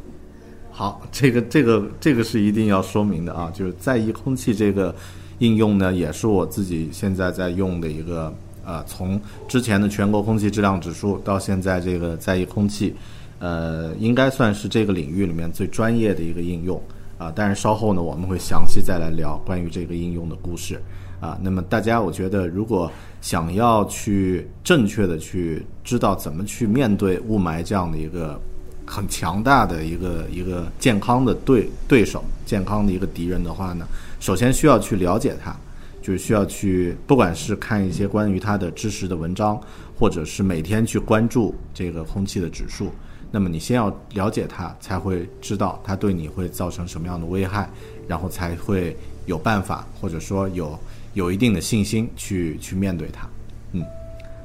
[0.70, 4.94] 好，这个这个这个是一定要说明的啊，就是在意空气这个
[5.38, 8.32] 应用呢，也是我自己现在在用的一个
[8.64, 12.94] 呃，从之前的全国空气质量指数到现在这个在意空气，
[13.38, 16.80] 呃，应该算是这个领域里面最专业的一个应用
[17.18, 17.32] 啊。
[17.34, 20.80] 但是稍后呢，我们会详细再来聊关于这个应用的故事
[21.20, 21.38] 啊。
[21.42, 22.90] 那么大家，我觉得如果
[23.20, 28.40] 想要去正确的去知道怎么去面对雾霾这样的一个
[28.86, 33.86] 很强大的一个一个健康的对对手、健康的一个敌人的话呢，
[34.20, 35.54] 首先需要去了解它，
[36.00, 39.60] 就是需要去不管是看一些关于它的知识的文章，
[39.98, 42.90] 或者是每天去关注这个空气的指数。
[43.30, 47.68] 那么你先要了解它，才会知道它对你会造成什么样的危害，
[48.06, 50.78] 然后才会有办法，或者说有
[51.14, 53.28] 有一定的信心去去面对它。
[53.72, 53.84] 嗯，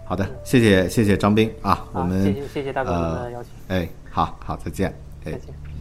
[0.05, 4.89] 好的，谢谢谢谢张斌啊，我，们谢谢谢谢大哥的邀请，哎，好好，再见。
[5.23, 5.72] 哎再，见。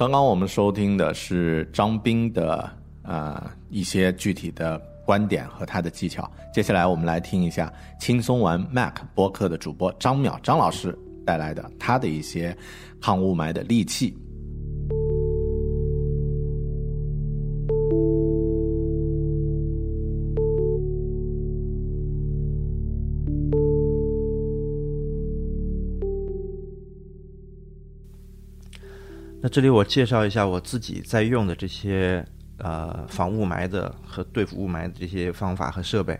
[0.00, 2.72] 刚刚我们收听的是张斌的
[3.02, 6.26] 呃一些具体的观点和他的技巧。
[6.54, 12.56] 接下来我们来听一下轻松玩 Mac 播客的主播张淼张老师带来的他的一些
[12.98, 14.16] 抗雾霾的利器。
[29.42, 32.22] 那这里我介绍一下我自己在用的这些
[32.58, 36.18] 呃防雾霾的和对付雾霾的这些方法和设备。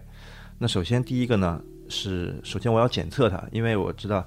[0.58, 4.26] 那首先第一个呢是，首先我要检测它，因为我知道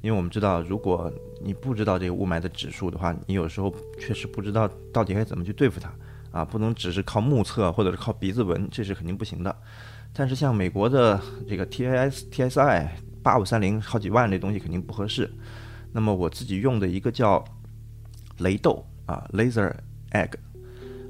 [0.00, 5.92] 因为我们知道，如果你不知道这个雾霾的指数的话，你有时候确实不知道到底该怎么去对付它
[6.32, 9.56] 啊，不能只是靠目测或者是靠鼻子闻，这是肯定不行的。
[10.12, 12.88] 但是像美国的这个 TAS TSI
[13.22, 15.30] 八五三零好几万这东西肯定不合适。
[15.92, 17.44] 那么我自己用的一个叫
[18.42, 19.72] 雷豆啊，Laser
[20.10, 20.32] Egg。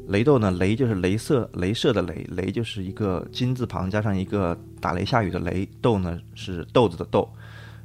[0.08, 7.32] 雷豆呢，雷就是镭射，镭射的雷，雷就是一个金字旁加上一个打雷下雨的雷，豆呢是豆子的豆。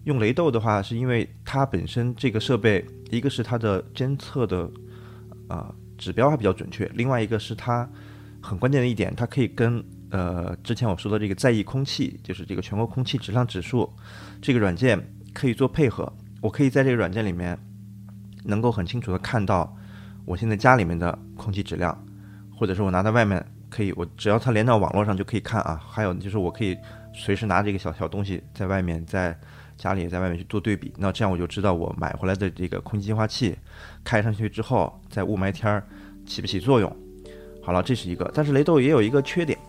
[0.05, 4.69] 用雷豆的话，是因为它本身这个设备，一个是它的监测的
[5.47, 7.87] 啊、指标还比较准确，另外一个是它
[8.41, 13.87] 很关键的一点，它可以跟呃之前我说的这个在意空气，就是这个全国空气质量指数
[14.41, 14.97] 这个软件
[15.33, 16.11] 可以做配合。
[16.41, 17.57] 我可以在这个软件里面
[18.47, 19.75] 能够很清楚的看到
[20.25, 21.97] 我现在家里面的空气质量，
[22.55, 25.79] 或者是我拿到外面可以，我只要它连到网络上就可以看啊。
[25.87, 26.77] 还有就是我可以
[27.13, 29.37] 随时拿这个小小东西在外面，在
[29.77, 33.55] 家里在外面去做对比，那这样我就知道我买回来的这个空气净化器
[34.03, 35.83] 开上去之后，在雾霾天儿
[36.25, 36.97] 起不起作用。
[37.61, 39.59] 好了，这是一个，但是雷豆也有一个缺点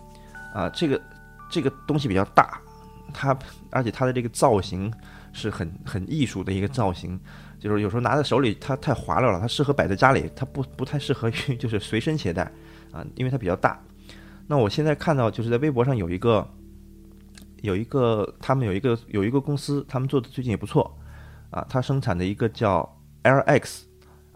[0.53, 1.01] 啊，这个
[1.49, 2.59] 这个东西比较大，
[3.13, 3.37] 它
[3.69, 4.91] 而且它的这个造型
[5.33, 7.19] 是很很艺术的一个造型，
[7.59, 12.43] 就是有时候拿在手里它太滑溜了，它适合摆在家里，它不不太适合于 就是随身携带
[12.91, 13.79] 啊，因为它比较大。
[14.47, 16.47] 那我现在看到就是在微博上有一个
[17.61, 20.97] 有一个他们有一个有一个公司，他们做的最近也不错
[21.51, 23.81] 啊，它生产的一个叫 LX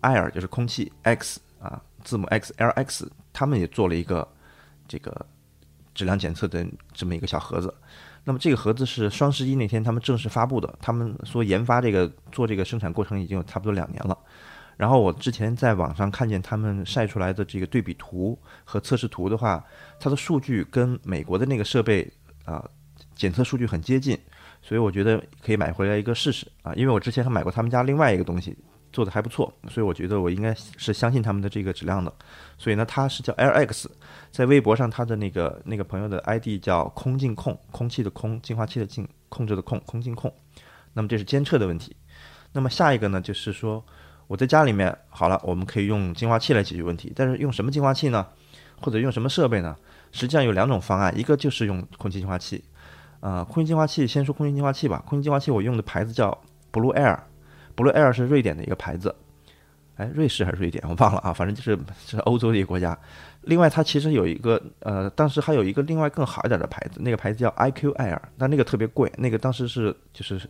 [0.02, 4.28] Air 就是空气 X 啊，字母 X LX，他们也做了一个
[4.88, 5.26] 这个
[5.96, 7.74] 质量检测的这么一个小盒子。
[8.26, 14.18] 那么这个盒子是双十一那天他们正式发布的，他们说研发这个做这个生产过程已经有差不多两年了。
[14.76, 19.64] 然后我之前在网上看见他们晒出来的这个对比图和测试图的话，
[20.00, 22.12] 它的数据跟美国的那个设备
[22.46, 22.64] 啊、
[23.16, 24.18] 检测数据很接近，
[24.62, 28.58] 所以我觉得可以买回来一个试试啊，因为我之前还买过他们家另外一个东西，
[28.92, 32.12] 做的还不错，所以我觉得我应该是相信他们的这个质量的。
[32.58, 33.86] 所以呢，它是叫 LX，
[34.34, 40.34] 在微博上他的那个那个朋友的 ID 叫空净控，空气的空，净化器的净，控制的控，空净控。
[40.94, 41.96] 那么这是监测的问题。
[42.52, 43.86] 那么下一个呢，就是说
[44.26, 48.26] 我在家里面好了，我们可以用净化器来解决问题，但是用什么净化器呢？
[48.82, 49.76] 或者用什么设备呢？
[50.12, 52.64] 实际上有两种方案，一个就是用空气净化器，
[53.20, 55.04] 啊、空气净化器先说空气净化器吧。
[55.06, 56.36] 空气净化器我用的牌子叫
[56.72, 59.16] Blue Air，Blue Air 是瑞典的一个牌子，
[59.96, 62.98] 哎，瑞士还是瑞典我忘了啊，反正就是是欧洲的一个国家。
[63.44, 70.42] 另外它其实有一个呃，当时还有一个另外更好一点的牌子，那个牌子叫 IQ Air，但那个特别贵，那个当时是就是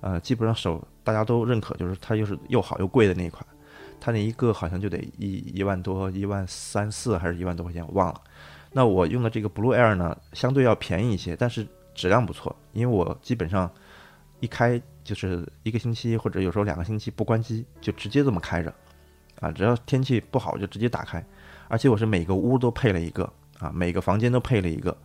[0.00, 3.44] 呃基本上手大家都认可，就是它又是又好又贵的那一款。
[3.98, 8.20] 它那一个好像就得一一万多，一万三四还是一万多块钱，我忘了。
[8.72, 13.70] 那我用的这个 Blue Air 呢，相对要便宜一些，但是质量不错，因为我基本上
[14.40, 18.72] 一开就是一个星期或者有时候两个星期不关机，就直接这么开着，
[19.40, 21.24] 啊，只要天气不好就直接打开，
[21.68, 24.96] 而且我是每个屋都配了一个，啊，每个房间都配了一个，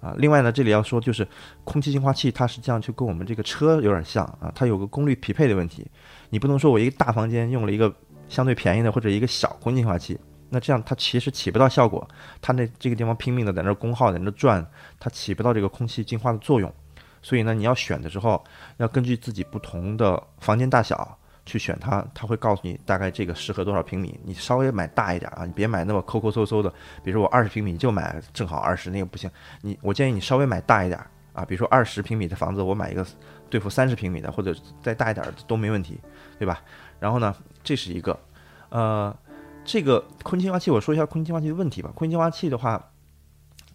[0.00, 1.26] 啊，另外呢，这里要说就是
[1.64, 5.86] 空气净化器，它实际上就跟我们这个车有点像啊，它有个功率匹配的问题，
[6.30, 7.94] 你不能说我一个大房间用了一个
[8.28, 10.18] 相对便宜的或者一个小空气净化器。
[10.48, 12.06] 那这样它其实起不到效果，
[12.40, 14.64] 它那这个地方拼命的在那功耗在那转，
[15.00, 16.72] 它起不到这个空气净化的作用。
[17.20, 18.42] 所以呢，你要选的时候
[18.76, 24.20] 要根据自己不同的房间大小去选它，它会告诉你大概这个适合多少平米。
[24.22, 26.68] 你稍微买大一点啊，你别买那么抠抠搜搜的。
[27.02, 29.30] 比如说我二十平米你就买正好二十，那个不行。
[29.62, 31.00] 你我建议你稍微买大一点
[31.32, 33.06] 啊，比如说二十平米的房子，我买一个
[33.48, 35.98] 对付三十平米的，或者再大一点的都没问题，
[36.38, 36.60] 对吧？
[37.00, 38.18] 然后呢，这是一个，
[38.68, 39.16] 呃。
[39.68, 41.90] 这个空气净化器，我说一下空气净化器的问题吧。
[41.92, 42.80] 空气净化器的话，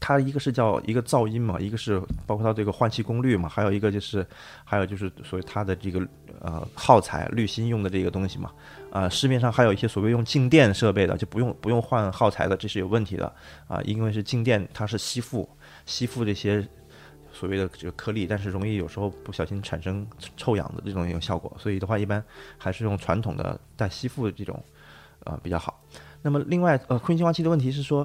[0.01, 4.25] 它一个是叫一个噪音嘛，一个是包括它这个换气功率嘛，还有一个就是
[4.65, 6.05] 还有就是所谓它的这个
[6.41, 8.51] 呃耗材滤芯用的这个东西嘛。
[8.89, 13.31] 啊、市面上还有一些所谓用静电设备的，就不用不用换耗材的，这是有问题的
[13.67, 15.47] 啊、因为是静电，它是吸附
[15.85, 16.67] 吸附这些
[17.31, 22.21] 所谓的这个颗粒，但是容易有时候不小心产生臭氧的这种一种效果，所以的话一般
[22.57, 24.61] 还是用传统的带吸附的这种。
[25.23, 25.79] 啊、比较好。
[26.23, 28.03] 那么另外，呃，空气净化器的问题是说，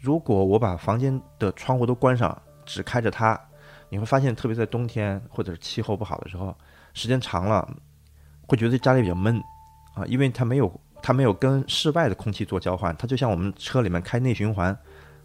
[0.00, 3.40] 如果我把房间的窗户都关上，只开着它，
[3.88, 6.54] 你会发现，特别在冬天或者是气候不好的时候，
[6.94, 7.68] 时间长了，
[8.46, 9.42] 会觉得家里比较闷
[9.94, 14.76] 啊，因为它没有它没有跟室外的空气做交换，它就像我们车里面开内循环，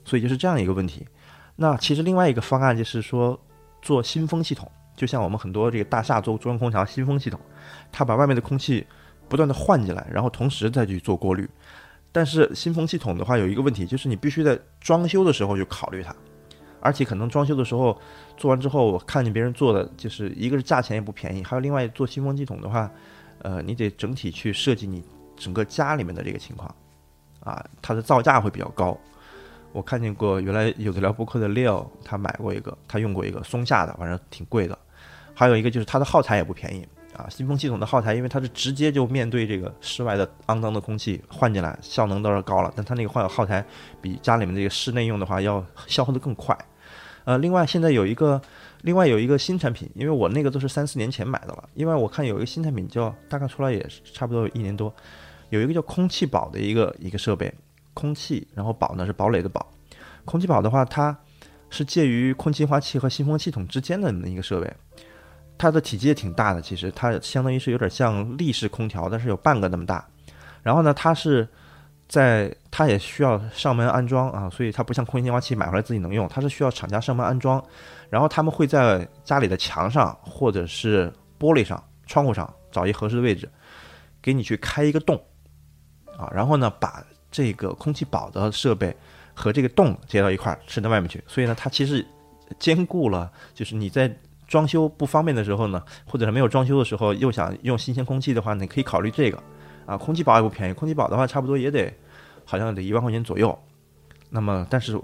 [0.05, 1.07] 所以就是这样一个问题。
[1.55, 3.39] 那其实另外一个方案就是说，
[3.81, 7.39] 做新风系统，就像我们很多这个大厦做中央空调新风系统，
[7.91, 8.85] 它把外面的空气
[9.27, 11.49] 不断的换进来，然后同时再去做过滤。
[12.11, 16.13] 但是新风系统的话有一个问题，就是你必须在装修的时候就考虑它，
[16.79, 17.97] 而且可能装修的时候
[18.35, 22.91] 做完之后，我看见别人做的，就是一个是价钱也不便宜，还有另外做新风系统的话，
[23.39, 25.03] 呃，你得整体去设计你
[25.37, 26.73] 整个家里面的这个情况，
[27.39, 28.97] 啊，它的造价会比较高。
[29.71, 34.77] 我看见过原来有的聊博客的 Leo，他买过一个，他用过一个松下的，反正挺贵的。
[35.33, 36.85] 还有一个就是它的耗材也不便宜
[37.21, 43.63] 啊，新风系统的耗材，因为它是直接就面对这个室外的肮脏的空气换进来，效能倒是高了，但它那个换耗材
[44.01, 46.57] 比家里面这个室内用的话要消耗的更快。
[47.25, 48.41] 呃，另外现在有一个，
[48.81, 54.91] 另外有一个新产品，因为我那个都是三四年前买的了，因为我看有一个新产品叫大概出来也差不多有一年多，
[55.49, 57.53] 有一个叫空气宝的一个一个设备，
[57.93, 59.71] 空气，然后宝呢是堡垒的堡，
[60.25, 61.15] 空气宝的话它
[61.69, 64.73] 是介于空气净化器和新风系统之间的那么一个设备。
[65.61, 70.03] 它的体积也挺大的，其实它相当于是有点像立式空调，但是有半个那么大。
[70.63, 71.47] 然后呢，它是
[72.07, 77.63] 在它也需要上门安装啊，所以它不像空气净化器买回来自己能用，它是需要厂家上门安装。
[78.09, 83.47] 然后他们会在家里的墙上或者是玻璃上、窗户上找一合适的位置，
[84.19, 85.15] 给你去开一个洞
[86.17, 88.97] 啊，然后呢把这个空气宝的设备
[89.35, 91.23] 和这个洞接到一块儿伸到外面去。
[91.27, 92.03] 所以呢，它其实
[92.57, 94.11] 兼顾了就是你在。
[94.51, 99.41] 装修不方便的时候呢，或者是没有装修的时候，又想用新鲜空气的话，你可以考虑这个，
[99.85, 101.89] 啊，空气宝也不便宜，空气宝的话差不多也得，
[102.43, 103.57] 好像得一万块钱左右。
[104.29, 104.99] 那么，但是，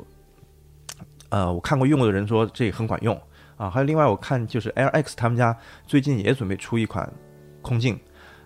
[1.30, 3.18] 呃，我看过用过的人说这很管用
[3.56, 3.70] 啊。
[3.70, 7.10] 还有另外，我看就是 LX 他们家最近也准备出一款
[7.62, 7.98] 空镜，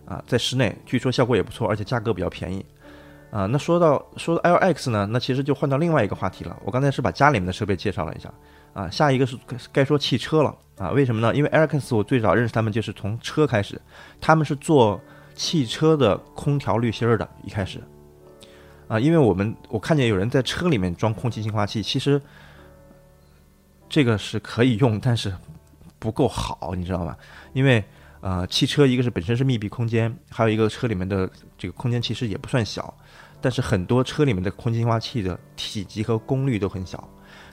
[0.05, 2.63] 啊，在室内据说效果也不错，而且价格比较便宜。
[3.31, 6.55] 啊，那说到说到 LX 呢，那其实就换到另外一个话题了。
[6.63, 8.31] 我刚才是把家里面的设备介绍了一下。
[8.73, 9.37] 啊，下一个是
[9.71, 10.91] 该说汽车了啊？
[10.91, 11.35] 为什么呢？
[11.35, 13.79] 因为 Airx 我最早认识他们就是从车开始，
[14.19, 14.99] 他们是做
[15.35, 17.81] 汽车的空调滤芯儿的，一开始
[18.87, 22.21] 啊，因为我们我看见有人在车里面装空气净化器，其实
[23.89, 25.33] 这个是可以用，但是
[25.99, 27.15] 不够好，你知道吗？
[27.53, 27.83] 因为
[28.21, 32.93] 呃，汽车一个是本身是密闭空间，还有一个车里面的这个空间其实也不算小，
[33.41, 37.09] 但是很多车里面的空气净化器的体积和功率都很小。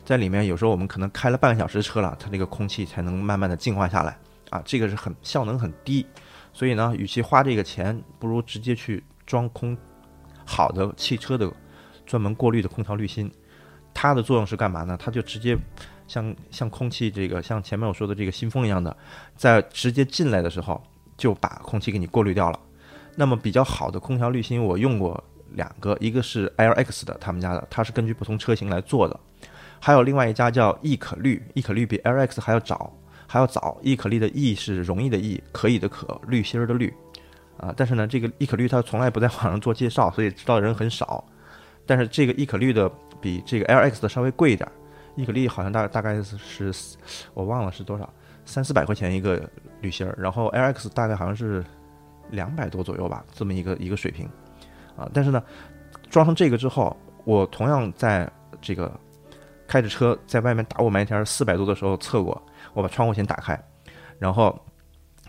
[0.08, 6.06] 在里面有时候我们可能开了半个小时车了，它这个空气才能慢慢的净化下来啊，这个是很效能很低，
[6.50, 9.76] 所以呢，与其花这个钱，不如直接去装空
[10.46, 11.52] 好的汽车的
[12.06, 13.30] 专门过滤的空调滤芯，
[13.92, 14.96] 它的作用是干嘛呢？
[14.98, 15.54] 它就直接
[16.06, 18.96] 像像空气这个像前面我说的这个新风一样的，
[19.36, 20.82] 在直接进来的时候
[21.18, 22.58] 就把空气给你过滤掉了。
[23.14, 29.20] 那么比较好的空调滤芯我用过两个，一个是 LX 的他们家的，它是根据不同车型来做的。
[29.80, 32.92] 还有另外一家叫易可滤，易可滤比 LX 还要早，
[33.26, 33.78] 还要早。
[33.82, 36.92] 易可滤的易是容易的易，可以的可，滤芯儿的滤，
[37.56, 41.24] 啊，但是呢，这个易可滤它从来不在网上做介绍，所以知道的人很少。
[41.86, 44.68] 但是这个易可滤的比这个 LX 的稍微贵一点，
[45.14, 46.72] 易可滤好像大大概是
[47.32, 48.12] 我忘了是多少，
[48.44, 49.48] 三四百块钱一个
[49.80, 51.64] 滤芯儿，然后 LX 大概好像是
[52.30, 54.28] 两百多左右吧，这么一个一个水平，
[54.96, 55.42] 啊，但是呢，
[56.10, 58.28] 装上这个之后，我同样在
[58.60, 58.92] 这个。
[59.68, 62.42] 开着车在外面大雾霾天儿四百度的时候测过，
[62.72, 63.62] 我把窗户先打开，
[64.18, 64.58] 然后，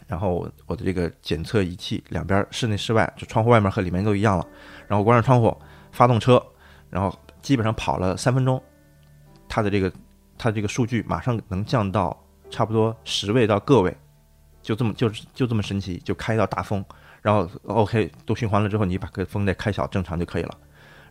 [0.07, 4.47] 然后我的这个检测仪器两边室内室外就窗户外面和里面都一样了，
[4.87, 5.55] 然后关上窗户，
[5.91, 6.41] 发动车，
[6.89, 8.63] 然后基本上跑了三分钟，
[9.49, 9.91] 它的这个
[10.37, 12.17] 它这个数据马上能降到
[12.49, 13.93] 差不多十位到个位，
[14.61, 16.83] 就这么就就这么神奇，就开到大风，
[17.21, 20.57] 然后 OK 都循环了之后，你把个风再开小正常就可以了，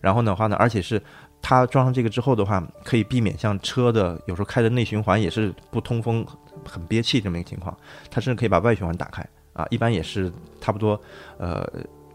[0.00, 1.02] 然后的话呢，而且是。
[1.40, 6.26] 它装上这个之后的话，可以避免像车的有时候开的内循环也是不通风、
[6.66, 7.76] 很憋气这么一个情况。
[8.10, 10.30] 它甚至可以把外循环打开啊，一般也是
[10.60, 11.00] 差不多
[11.38, 11.66] 呃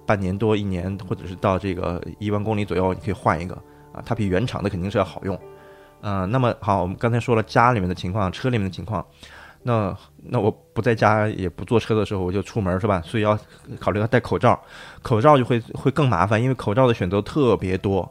[0.06, 3.56] 半年多一年，或者是到这个一万公里左右，你可以换一个
[3.92, 4.04] 啊。
[4.06, 5.40] 它比原厂的肯定是要好用。
[6.02, 9.04] 嗯，那么好，我们刚才说了家里面的情况，车里面的情况，
[9.64, 13.02] 那那我不在家也不坐车的时候，我就出门是吧？
[13.06, 13.40] 所以要
[13.80, 14.62] 考虑到戴口罩，
[15.02, 18.08] 口罩就会会更麻烦，因为口罩的选择特别多。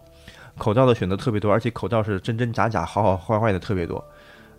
[0.58, 4.04] 口罩的选择特别多，而且口罩是真真假假、好好坏坏的特别多。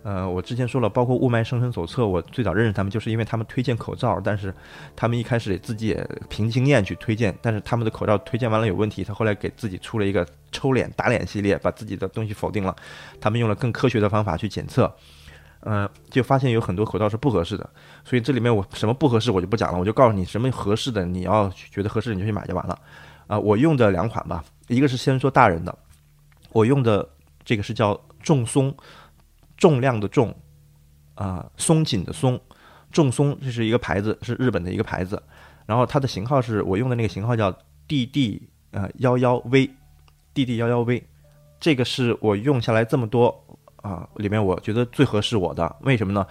[0.02, 4.54] 呃，我之前说了，包括雾霾生存手册，我最早认识他们就是因为他们推荐口罩，但是
[4.94, 12.76] 他们一开始自己也凭经验去推荐，但是他们的口罩推荐完了有问题，他后来给自己出了一个抽脸打脸系列，把自己的东西否定了。
[13.18, 14.94] 他们用了更科学的方法去检测，
[15.60, 17.66] 呃，就发现有很多口罩是不合适的。
[18.04, 22.78] 所以这里面我什么不合适我就不讲了，我就告诉你什么合适的，你要觉得合适你就去买就完了。
[23.26, 25.74] 啊，我用的两款吧，一个是先说大人的。
[26.54, 27.06] 我用的
[27.44, 28.74] 这个是叫重松，
[29.56, 30.34] 重量的重，
[31.16, 32.40] 啊，松紧的松，
[32.92, 35.20] 重松，这是一个牌子，是日本的一个牌子。
[35.66, 37.52] 然后它的型号是我用的那个型号叫
[37.88, 38.40] DD
[38.70, 41.04] 呃幺幺 V，DD 幺幺 V，
[41.58, 43.44] 这个是我用下来这么多
[43.76, 46.24] 啊，里面我觉得最合适我的，为什么呢？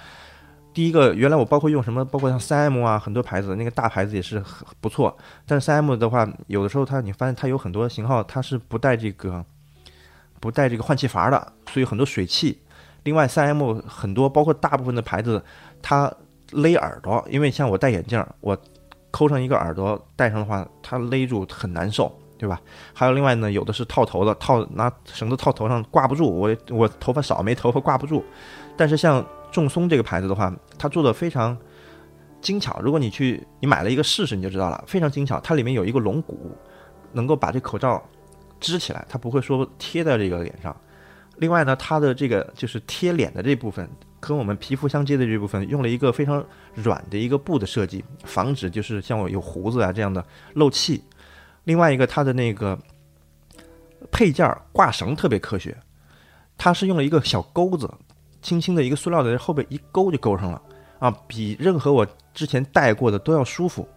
[0.73, 5.15] 第一个，原来我包括用什么，包括像三 M 啊，很多牌子，那个大牌子也是很不错。
[5.45, 9.45] 但是三 M 的话，有的时候它你发现它有很多型号它是不带这个
[10.43, 12.59] 不带这个换气阀的，所以很多水汽。
[13.03, 15.41] 另外，三 M 很多包括大部分的牌子，
[15.81, 16.13] 它
[16.51, 18.57] 勒耳朵，因为像我戴眼镜，我
[19.09, 22.59] 抠上一个耳朵戴上的话，它勒住很难受，对吧？
[22.93, 28.21] 还有另外呢，有的是套头的，套拿绳子套头上挂不住，我我头发少没头发挂不住。
[28.75, 31.57] 但是像众松这个牌子的话，它做的非常
[32.41, 32.81] 精巧。
[32.81, 35.39] 如果你去你买了一个试试，你就知道了，非常精巧。
[35.39, 36.51] 它里面有一个龙骨，
[37.13, 38.03] 能够把这口罩
[38.63, 40.75] 支起来，它不会说贴在这个脸上。
[41.37, 43.87] 另外呢，它的这个就是贴脸的这部分，
[44.19, 46.43] 跟我们皮肤相接的这部分，用了一个非常
[46.73, 51.03] 软的一个布的设计，防止就是像我有胡子啊这样的漏气。
[51.65, 52.79] 另外一个，它的那个
[54.11, 55.77] 配件挂绳特别科学，
[56.57, 57.91] 它是用了一个小钩子。
[58.41, 60.61] 轻轻的一个塑料的后背一勾就勾上了
[60.99, 63.87] 啊，比任何我之前戴过的都要舒服，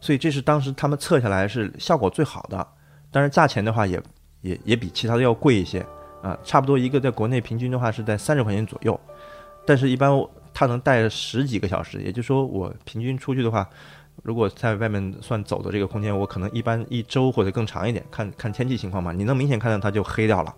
[0.00, 2.66] 所以这是当时他们测下来是效果最好的。
[3.10, 4.02] 当然价钱的话也
[4.42, 5.84] 也也比其他的要贵一些
[6.22, 8.98] 啊，差不多一个在国内平均的话是在三十块钱左右，
[9.66, 10.10] 但是一般
[10.52, 13.68] 它能带十几个小时，也就是说我平均出去的话，
[14.22, 20.54] 如果在外面算走的这个空间，我可能一般一周或者更长一点，看看天气情况嘛，你能明显看到它就黑掉了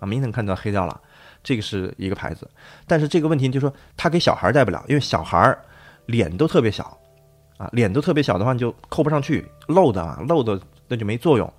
[0.00, 1.00] 啊，明显看到黑掉了。
[1.42, 2.50] 这个是一个牌子，
[2.86, 5.56] 但是这个问题就是说，它给小孩戴不了，因为小孩
[6.06, 6.98] 脸都特别小，
[7.56, 11.50] 啊，脸都特别小的话，你就扣不上去，漏的啊，漏的那就没作用。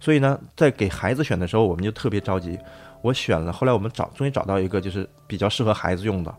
[0.00, 2.58] 所以呢，在给孩子选的时候，我们就特别着急。
[3.02, 6.34] 我选了，后来我们找，终于找到一个就是比较适合孩子用的，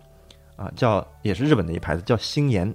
[0.56, 2.74] 啊，叫也是日本的一牌子，叫星颜，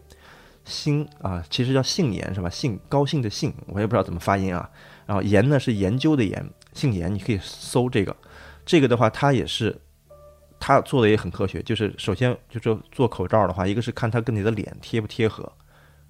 [0.65, 2.49] 星啊，其实叫杏颜是吧？
[2.49, 4.69] 兴高兴的兴，我也不知道怎么发音啊。
[5.07, 8.17] 然后研呢是研究的研，杏颜，你可以搜这个，
[8.65, 9.79] 这个的话它也是。
[10.67, 15.53] 它做的也很科学，就是首先就是做口罩的话，一个是看它跟你的脸贴不贴合，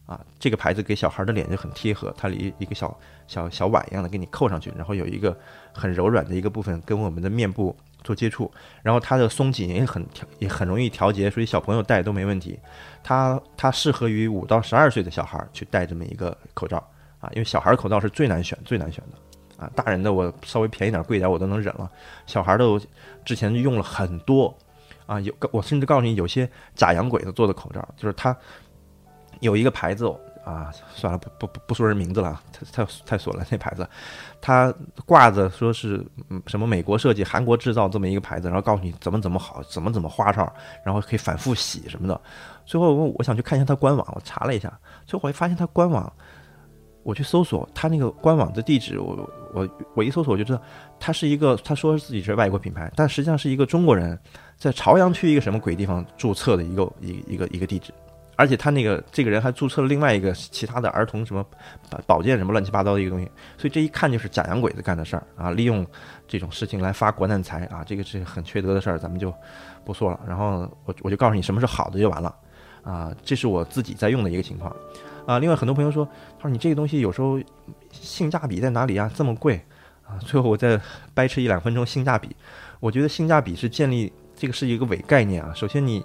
[0.07, 2.97] 啊，这个牌子给小孩的脸就很贴合，它里一个小
[3.27, 5.37] 小小碗一样的给你扣上去，然后有一个
[5.73, 8.51] 很柔软的一个部分跟我们的面部做接触，
[8.83, 12.59] 然后它的松紧也很调也很容易调节，所以小朋友戴都没问题。
[13.03, 16.77] 它它适合于五到十二岁的小孩去戴这么一个口罩
[17.21, 19.19] 啊，因为小孩口罩是最难选最难选的。
[19.57, 21.89] 啊，大人的我稍微便宜点、贵点我都能忍了，
[22.27, 22.81] 小孩的我
[23.25, 24.53] 之前用了很多，
[25.07, 28.37] 啊，有我甚至告诉你，有些假洋鬼子做的口罩，就是他
[29.45, 30.07] 有一个牌子
[30.45, 33.89] 啊，算了，不不不不说人名字了，太太太损了那牌子，
[34.41, 34.75] 它
[35.07, 36.05] 挂着说是
[36.47, 40.53] 什么美国设计、韩国制造这么一个牌子，然后告诉你怎么怎么好，怎么怎么花哨，
[40.85, 42.21] 然后可以反复洗什么的。
[42.67, 44.73] 最后我我想去看一下他官网，我查了一下，
[45.07, 46.13] 最后我发现他官网。
[47.03, 50.63] 我去搜索他那个官网的地址，我我我一搜索我就知道，
[50.99, 54.19] 他是一个他说自己是外国品牌，但实际上是一个中国人，
[54.57, 57.93] 在朝阳区一个什么鬼地方注册的一个一一个一个地址，
[58.37, 61.45] 而且他那个这个人还注册了另外一个其他的儿童什么
[62.07, 65.87] 保健什么乱七八糟的一个东西，所以这一看就是假洋鬼子干的事儿啊，利用
[66.27, 69.33] 这种事情来发国难财啊，这个是很缺德的事儿，咱们就
[69.85, 70.21] 不说了。
[70.27, 72.35] 然后我我就告诉你什么是好的就完了
[72.83, 74.75] 啊，这是我自己在用的一个情况。
[75.27, 76.07] 啊，另外很多朋友说，
[76.37, 77.41] 他说你这个东西有时候
[77.91, 79.11] 性价比在哪里啊？
[79.15, 79.59] 这么贵
[80.07, 80.19] 啊！
[80.21, 80.79] 最后我再
[81.15, 82.37] 掰扯一两分钟性价比。
[82.79, 85.51] 我觉得性价比是建立这个是一个伪概念啊。
[85.55, 86.05] 首先你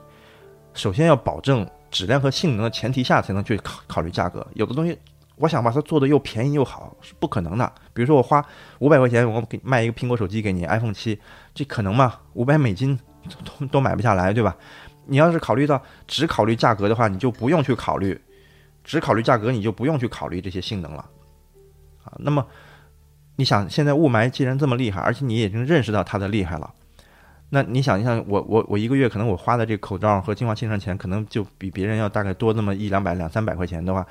[0.74, 4.46] 首先要保证质量和性能的前提下才能去考考虑价格。
[4.54, 4.98] 有的东西
[5.36, 7.72] 我想把它做的又便宜又好是不可能的。
[7.94, 8.44] 比如说我花
[8.80, 11.20] 五百块钱我给卖一个苹果手机给你 iPhone 七，
[11.54, 12.20] 这可能吗？
[12.34, 13.00] 五百美金
[13.44, 14.56] 都都买不下来，对吧？
[15.06, 18.20] 你要是考虑到只考虑价格的话，你就不用去考虑。
[18.82, 21.06] 只考虑价格，你就不用去考虑这些性能了，
[22.04, 22.44] 啊，那么
[23.36, 26.74] 你想，现在雾霾既然这么厉害，而且你已经认识到它的厉害了，
[27.52, 34.06] 那你想一想，我我我一个月可能我花的这个口罩和净化器上钱，可能就比别人要大概多那么一两百两三百块钱的话。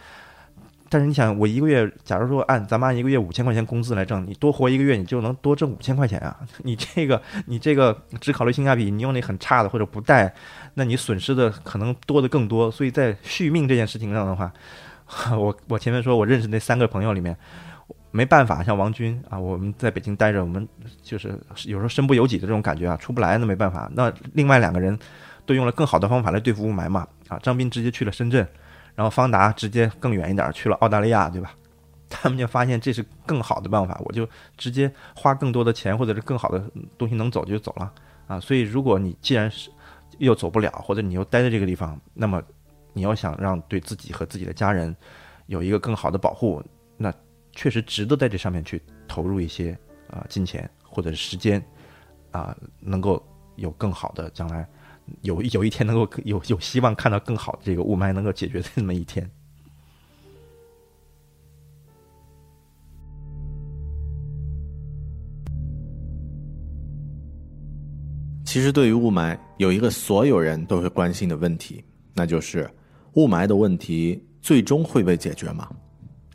[0.91, 6.34] 但是你想，我一个月，假如说按咱们按一个月五千块钱工资来挣，你多活一个月，你就能多挣五千块钱啊！
[6.64, 10.34] 你这个，你这个只考虑性价比，你用那很差的或者不带，
[10.74, 12.70] 那你损失的可能多的更多。
[12.70, 14.51] 所以在续命这件事情上的话，
[15.36, 17.36] 我我前面说我认识那三个朋友里面，
[18.11, 20.67] 没办法，像王军啊，我们在北京待着，我们
[21.03, 21.29] 就是
[21.65, 23.91] 有时候身不由己的这种感觉啊，出不来那没办法。
[23.95, 24.99] 那另外两个人
[25.45, 28.47] 都用了更好的方法来对付雾霾嘛，啊，张斌直接去了深圳。
[28.95, 31.55] 然后方达直接更远一点去了澳大利亚，对吧？
[32.11, 36.61] 他们就发现这是更好的办法，我就直接花更多的钱，或者是更好的
[36.97, 37.93] 东西能走就走了
[38.27, 38.41] 啊。
[38.41, 39.71] 所以如果你既然是
[40.19, 42.43] 又走不了，或者你又待在这个地方，那么
[42.93, 44.97] 你要想让对自己和自己的家人
[45.47, 46.61] 有一个更好的保护，
[47.59, 49.77] 确实值得在这上面去投入一些
[50.09, 51.61] 啊金钱或者是时间
[52.31, 53.21] 啊，能够
[53.57, 54.65] 有更好的将来，
[55.23, 59.29] 有有一天能够有有希望看到更好的这个雾霾能够解决的那么一天。
[68.45, 71.85] 其实，对于雾霾，有一个所有人都会关心的问题，
[72.15, 72.71] 那就是
[73.15, 75.69] 雾霾的问题最终会被解决吗？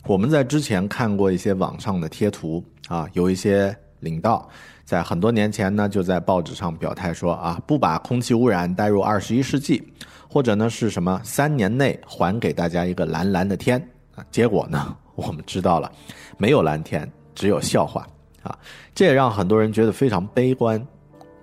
[0.06, 4.46] 我们在之前看过一些网上的贴图啊，有一些领导
[4.84, 9.82] 在很多年前呢，就在报纸上表态说啊，不把空气污染带入二十一世纪，
[10.28, 13.80] 或者呢是什么三年内还给大家一个蓝蓝的天
[14.14, 14.22] 啊。
[14.30, 15.90] 结果呢， 我们知道了，
[16.36, 18.06] 没有蓝天，只有笑话
[18.42, 18.54] 啊。
[18.94, 20.86] 这也让很多人觉得非常悲观。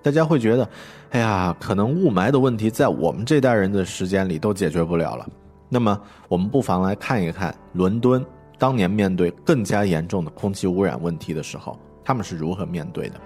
[0.04, 0.68] 大家会觉得，
[1.10, 5.28] 哎呀，可能雾霾的问题在我们这代人的时间里都解决不了了。
[5.68, 8.24] 那么，我们不妨来看一看伦敦
[8.62, 13.20] 当年面对更加严重的空气污染问题的时候，他们是如何面对的。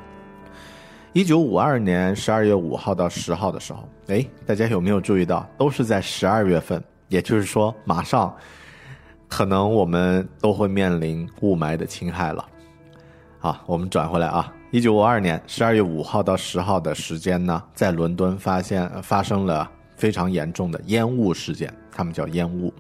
[1.13, 8.35] 一九五二年十二月五号到十号的时候，哎，大家有没有注意到，都是在十二月份，也就是说，马上
[9.29, 12.43] 可能我们都会面临雾霾的侵害了。
[13.39, 14.51] 好，我们转回来啊。
[14.71, 22.73] 一九五二年十二月五号到十号的时间呢，在伦敦发现发生了非常严重的烟雾事件，他们叫烟雾。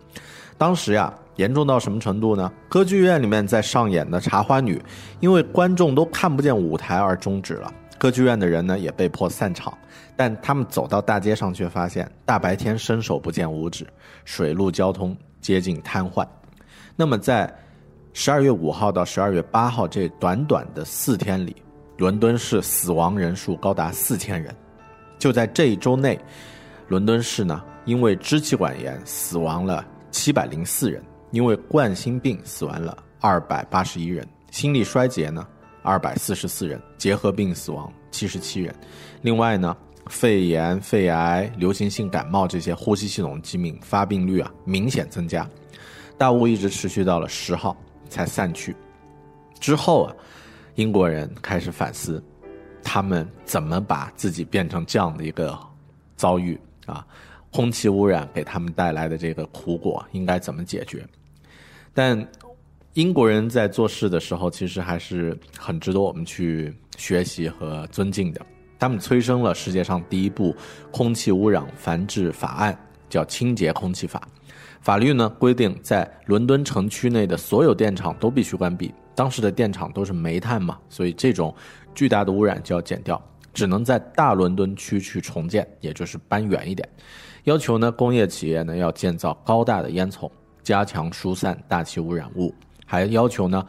[0.57, 2.51] 当时呀，严重到什么程度呢？
[2.69, 4.77] 歌剧院里面在上演的《茶花女》，
[5.21, 9.77] 因为观众都看不见舞台而终止了，歌剧院的人呢也被迫散场。
[10.17, 13.87] 但他们走到大街上，却发现大白天伸手不见五指，
[14.25, 16.27] 水陆交通接近瘫痪。
[16.97, 17.55] 那么在
[18.15, 21.55] 十二月五号到十二月八号这短短的四天里，
[21.99, 24.57] 伦敦市死亡人数高达四千人，
[25.19, 26.19] 就在这一周内，
[26.89, 31.03] 伦敦市呢因为支气管炎死亡了七百零四人，
[31.37, 35.47] 因为冠心病死亡了二百八十一人，心力衰竭呢
[35.83, 38.75] 二百四十四人，结核病死亡七十七人，
[39.21, 39.77] 另外呢
[40.07, 45.47] 肺炎、肺癌、流行性感冒这些呼吸系统疾病发病率啊明显增加，
[46.17, 47.77] 大雾一直持续到了十号
[48.09, 48.75] 才散去，
[49.61, 50.17] 之后啊。
[50.77, 52.23] 英国人开始反思，
[52.83, 55.59] 他们怎么把自己变成这样的一个
[56.17, 57.07] 遭遇啊？
[57.51, 61.03] 空气污染给他们带来的这个苦果应该怎么解决？
[61.97, 62.29] 但
[62.93, 68.41] 英国人在做事的时候，其实还是很值得我们去学习和尊敬的。
[68.79, 70.55] 他们催生了世界上第一部
[70.91, 72.79] 空气污染防治法案，
[73.09, 74.21] 叫《清洁空气法》。
[74.83, 78.93] 法律呢规定，在伦敦城区内的所有电厂都必须关闭。
[79.15, 81.55] 当时的电厂都是煤炭嘛，所以这种
[81.95, 83.19] 巨大的污染就要减掉，
[83.55, 86.87] 只能在大伦敦区去重建，也就是搬远一点。
[87.45, 90.31] 要求呢，工业企业呢要建造高大的烟囱，
[90.67, 92.53] 加强疏散大气污染物，
[92.85, 93.65] 还要求呢，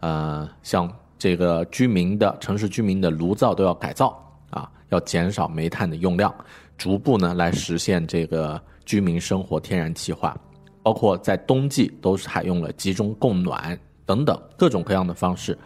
[0.00, 4.20] 呃，像这个居民的城市居民的炉灶都要改造
[4.50, 6.34] 啊，要减少煤炭的用量，
[6.76, 10.36] 逐步呢来实现这个居民生活天然气化，
[10.82, 13.78] 包括在冬季都是采用了集中供暖。
[14.04, 15.56] 等等各种各样的方式，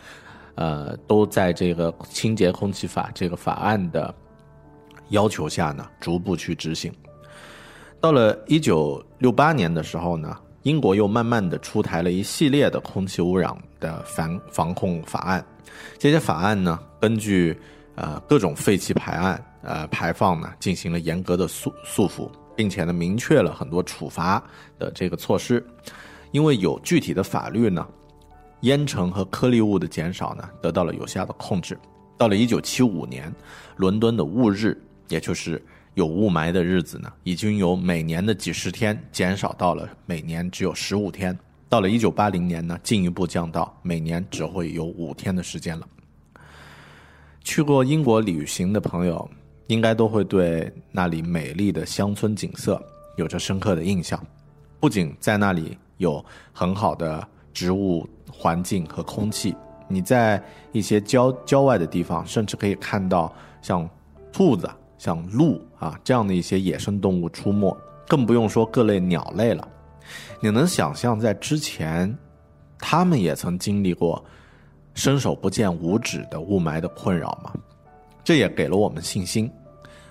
[0.56, 4.14] 呃，都在这个清洁空气法这个法案的
[5.08, 6.92] 要求下呢，逐步去执行。
[8.02, 15.44] 到了一九六八年的时候呢，英国又慢慢的出台了一系列的空气污染的防防控法案。
[15.98, 17.56] 这些法案呢，根据
[17.94, 24.42] 呃各种废气排案呃排放呢，进行了严格的束束缚，并且呢，明确了很多处罚
[24.78, 25.64] 的这个措施。
[26.32, 27.86] 因为有具体的法律呢。
[28.60, 31.78] 烟尘和颗粒物的减少呢，得到了有效的控制。
[32.16, 33.30] 到了一九七五年，
[33.76, 34.74] 伦敦的雾日，
[35.08, 35.62] 也就是
[35.94, 41.36] 有雾霾的日子呢，已经由每年的几十天减少到了每年只有十五天。
[41.68, 45.88] 到了一九八零年呢，进一步降到每年只会有五天的时间了。
[47.42, 49.28] 去过英国旅行的朋友，
[49.68, 52.80] 应该都会对那里美丽的乡村景色
[53.16, 54.20] 有着深刻的印象。
[54.78, 58.08] 不仅在那里有很好的植物。
[58.36, 59.54] 环境和空气，
[59.86, 60.42] 你在
[60.72, 63.32] 一些郊郊外的地方，甚至可以看到
[63.62, 63.88] 像
[64.32, 64.68] 兔子、
[64.98, 67.76] 像鹿啊这样的一些野生动物出没，
[68.06, 69.68] 更不用说各类鸟类了。
[70.40, 72.16] 你能想象在之前，
[72.78, 74.22] 他们也曾经历过
[74.94, 77.52] 伸手不见五指的雾霾的困扰吗？
[78.22, 79.50] 这也给了我们信心。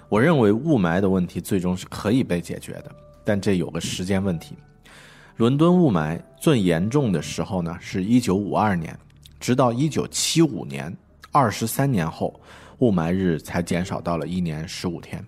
[0.10, 2.92] 我认为雾霾的问题最终是可以被解决的，
[3.24, 4.56] 但这有个时间问题。
[5.38, 8.96] 伦敦雾霾最严重的时候呢，是一九五二年，
[9.40, 10.96] 直到一九七五年，
[11.32, 12.40] 二十三年后，
[12.80, 15.26] 雾霾日才减少到了一年十五天。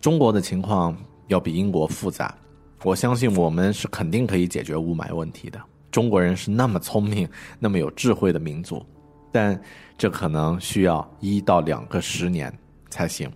[0.00, 0.96] 中国的情况
[1.28, 2.34] 要比英国复杂，
[2.82, 5.60] 我相信我们是肯定可以解决雾霾问题的。
[5.90, 7.28] 中国人是那么聪明、
[7.58, 8.84] 那么有智慧的民族，
[9.30, 9.60] 但
[9.96, 12.52] 这可能需要一到两个十年
[12.88, 13.30] 才行。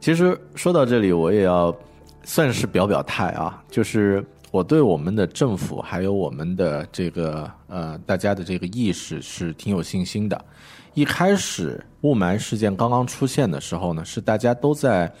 [0.00, 1.74] 其实说到这里，我也要
[2.24, 10.44] 算是表表态啊，就是我对我们的政府还有我们的这个呃大家的这个意识是挺有信心的。
[10.94, 15.12] 一开始雾霾事件刚刚出现的时候呢，是大家都在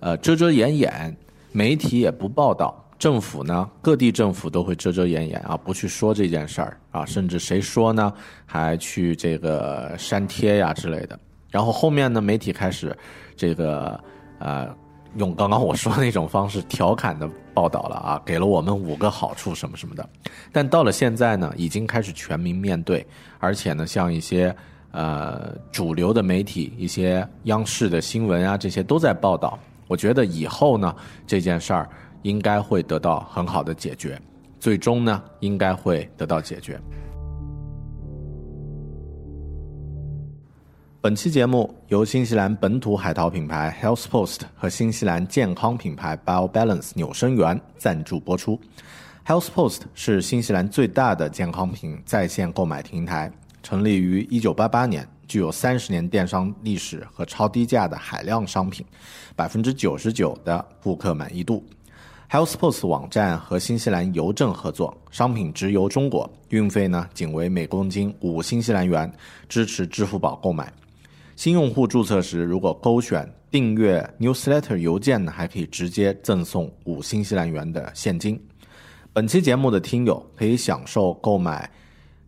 [0.00, 1.14] 呃遮遮掩掩，
[1.52, 8.12] 媒体也不报道，政府呢各地政府都会遮遮掩掩啊，不去说这件事儿啊，甚至谁说呢，
[8.46, 11.18] 还去这个删帖呀之类的。
[11.50, 12.96] 然后后面呢，媒体开始
[13.36, 14.00] 这个
[14.38, 14.74] 呃
[15.16, 20.08] 用刚刚我说的那种方式调侃的报道了啊，给了我们五个好处什么什么的。
[20.50, 23.06] 但到了现在呢，已经开始全民面对，
[23.38, 24.54] 而且呢，像一些
[24.92, 29.58] 呃主流的媒体、一些央视的新闻啊，这些都在报道。
[29.86, 30.94] 我觉得以后呢，
[31.26, 31.88] 这件事儿
[32.22, 34.20] 应该会得到很好的解决，
[34.58, 36.80] 最终呢，应该会得到解决。
[41.02, 48.60] 本期节目由新西兰本土海淘品牌 Health Post 和新西兰健康品牌 BioBalance 纽生源赞助播出。
[49.26, 53.32] Health Post 是新西兰最大的健康品在线购买平台，
[53.70, 58.84] 成立于1988年，具有三十年电商历史和超低价的海量商品，
[59.36, 61.64] 百分之九十九的顾客满意度。
[62.28, 69.08] Health Post 网站和新西兰邮政合作，商品直邮中国，运费呢仅为每公斤五新西兰元，
[69.48, 70.72] 支持支付宝购买。
[71.36, 78.44] 新用户注册时，如果勾选订阅 newsletter 邮件呢，还可以直接赠送五新西兰元的现金。
[79.12, 81.70] 本期节目的听友可以享受购买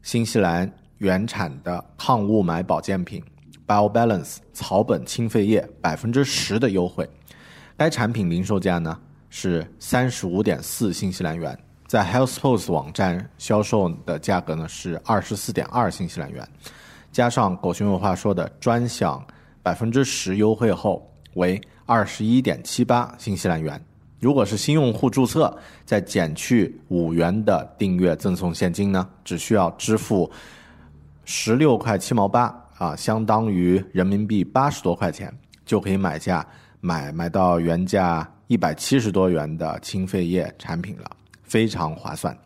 [0.03, 0.73] 新西兰
[1.03, 3.21] 原产的抗雾霾保健品
[3.67, 7.09] BioBalance 草本清肺液百分之十的优惠。
[7.77, 8.97] 该产品零售价呢
[9.29, 16.49] 是三十五点四新西兰元，在 HealthPost 网站销售的价格呢是二十四点二新西兰元。
[17.11, 19.21] 加上狗熊有话说的专享
[19.61, 23.85] 百分之十优惠后为二十一点七八新西兰元。
[24.21, 25.53] 如果是新用户注册，
[25.85, 30.31] 再减去五元的订阅赠送现金呢，只需要支付
[31.25, 35.33] 十六块七毛八啊，相当于人民币八十多块钱，
[35.65, 36.47] 就可以买下
[36.81, 41.11] 买买到原价一百七十多元的清肺液产品了，
[41.43, 42.37] 非常划算。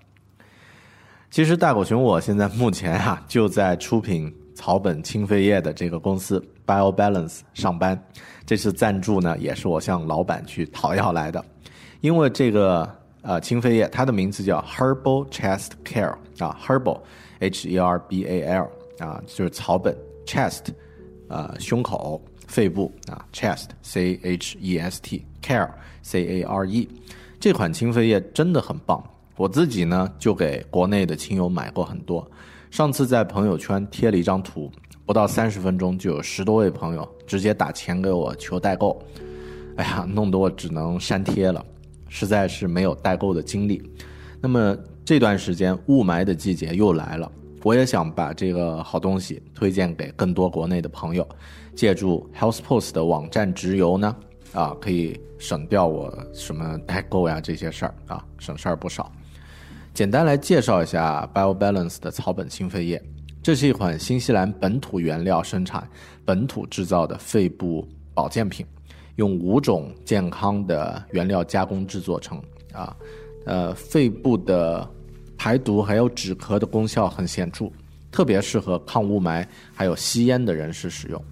[1.30, 4.34] 其实大狗熊我现在目前啊就在出品。
[4.58, 8.02] 草本清肺液的这个公司 BioBalance 上班，
[8.46, 11.44] 这次赞助呢也是我向老板去讨要来的，
[12.00, 17.02] 因为这个呃清肺液它的名字叫 Herbal Chest Care 啊，Herbal
[17.40, 20.66] H E R B A L 啊就是草本 Chest
[21.28, 25.70] 呃胸口肺部啊 Chest C H E S T Care
[26.02, 26.88] C A R E
[27.38, 29.02] 这款清肺液真的很棒，
[29.36, 32.28] 我自己呢就给国内的亲友买过很多。
[32.70, 34.70] 上次在朋友圈贴了一张图，
[35.04, 39.00] 不到三十分钟就有十多位朋友直接打钱给我求代购，
[39.76, 41.64] 哎呀，弄得我只能删贴了，
[42.08, 43.82] 实在是没有代购的精力。
[44.40, 44.76] 那么
[45.06, 47.30] 这段时间雾霾的季节又来了，
[47.62, 51.24] 我也想把这个好东西推荐给更多国内的朋友，
[51.76, 54.16] 借助 Health Post 的网站直邮呢，
[54.52, 59.12] 啊，可以省掉我什么代购呀这些事儿啊，省事儿不少。
[59.94, 63.00] 简单来介绍一下 BioBalance 的草本清肺液，
[63.40, 65.88] 这是一款新西兰本土原料生产、
[66.24, 68.66] 本土制造的肺部保健品，
[69.14, 72.42] 用五种健康的原料加工制作成
[72.72, 72.96] 啊，
[73.44, 74.90] 呃，肺部的
[75.46, 77.70] 排毒还有止咳的功效很显著，
[78.10, 81.24] 特别适合抗雾霾还有吸烟的人士使用。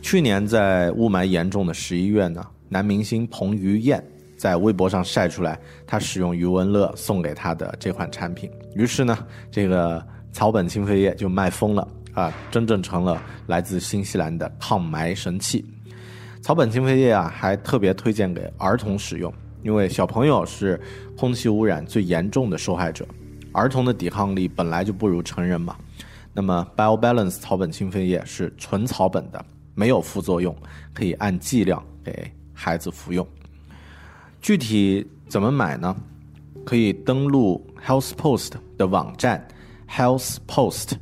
[0.00, 4.00] 去年在雾霾严重的十一月呢，男明星彭于晏。
[4.36, 9.18] 在微博上晒出来，他使用余文乐送给他的这款产品，于是呢，
[9.50, 15.64] 这个草本清肺液就卖疯了啊，真正成了来自新西兰的抗霾神器。
[16.40, 19.32] 草本清肺液啊，还特别推荐给儿童使用，
[19.62, 20.80] 因为小朋友是
[21.16, 23.06] 空气污染最严重的受害者，
[23.52, 25.76] 儿童的抵抗力本来就不如成人嘛。
[26.34, 29.44] 那么，BioBalance 草本清肺液是纯草本的，
[29.74, 30.56] 没有副作用，
[30.94, 33.26] 可以按剂量给孩子服用。
[34.40, 35.94] 具体怎么买呢？
[36.64, 39.46] 可以登录 Health Post 的网站
[39.88, 40.92] health post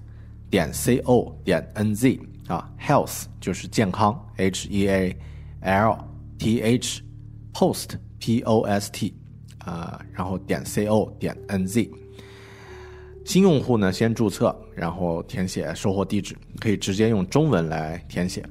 [0.49, 5.17] 点 c o 点 n z 啊，health 就是健康，h e a
[5.61, 5.99] l
[6.39, 7.03] t h
[7.53, 7.91] post
[8.21, 9.13] p o s t
[9.59, 11.91] 啊，然后点 c o 点 n z。
[13.25, 18.45] 新用户呢，先注册，然后填写收货地址，可以直接用中文来填写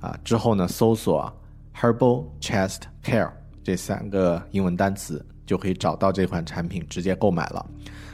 [0.00, 0.18] 啊。
[0.22, 1.32] 之后呢，搜索
[1.74, 3.30] Herbal Chest Care。
[3.62, 7.64] 这三个英文单词就可以找到这款产品，直接购买了。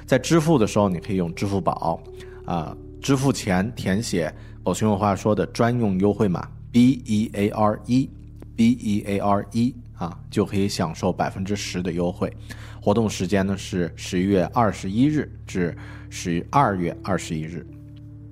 [0.06, 2.00] 在支付的时候，你可以用支付宝，
[2.46, 4.32] 啊，支付前填写
[4.64, 8.08] “狗熊有话说”的专用优惠码 B E A R E
[8.56, 12.34] B E A R E 啊，就可以享受百分之十的优惠。
[12.80, 15.76] 活动时间呢是十一月二十一日至
[16.08, 17.66] 十二月二十一日。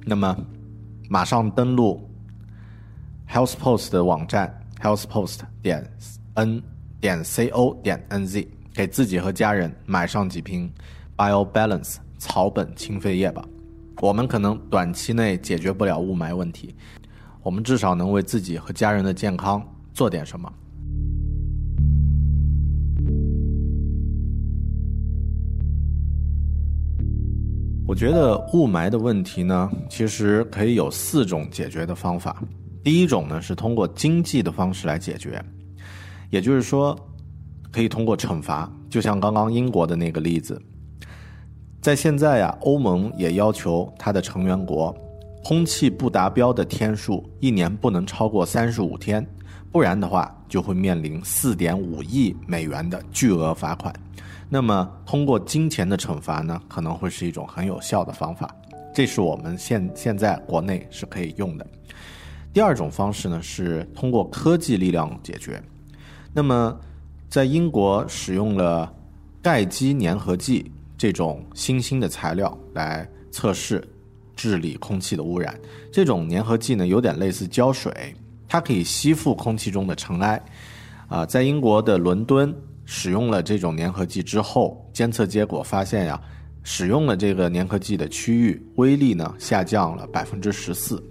[0.06, 0.34] 那么，
[1.10, 2.10] 马上登录
[3.30, 5.86] HealthPost 的网站 healthpost 点
[6.32, 6.62] n
[6.98, 10.72] 点 c o 点 n z，给自己和家人买上几瓶
[11.18, 13.44] BioBalance 草本清肺液吧。
[14.00, 16.74] 我们可能短期内解决不了雾霾问题，
[17.42, 19.62] 我们至少能为自己和家人的健康
[19.92, 20.50] 做点什么。
[27.88, 32.36] 我觉得雾霾的问题呢，其实可以有四种解决的方法。
[32.84, 35.42] 第一种呢是通过经济的方式来解决，
[36.28, 36.94] 也就是说，
[37.72, 40.60] 可以通过惩罚，就像刚刚英国的那个例子。
[41.80, 44.94] 在现在呀，欧盟也要求它的成员国，
[45.42, 49.26] 空气不达标的天数一年不能超过三十五天，
[49.72, 53.90] 不然的话就会面临四点五亿美元的巨额罚款。
[54.50, 58.54] 那么，通过金钱的惩罚呢，可能会是一种很有效的方法。
[58.94, 61.66] 这是我们现现在国内是可以用的。
[62.52, 65.62] 第二种方式呢，是通过科技力量解决。
[66.32, 66.80] 那么，
[67.28, 68.90] 在英国使用了
[69.42, 73.86] 钙基粘合剂这种新兴的材料来测试
[74.34, 75.54] 治理空气的污染。
[75.92, 78.14] 这种粘合剂呢，有点类似胶水，
[78.48, 80.42] 它可以吸附空气中的尘埃。
[81.06, 82.54] 啊，在英国的伦敦。
[82.90, 86.18] 使用了这种粘合剂之后，监测结果发现呀，
[86.62, 91.04] 使用了这个粘合剂的区域威力呢下降了百分之十四。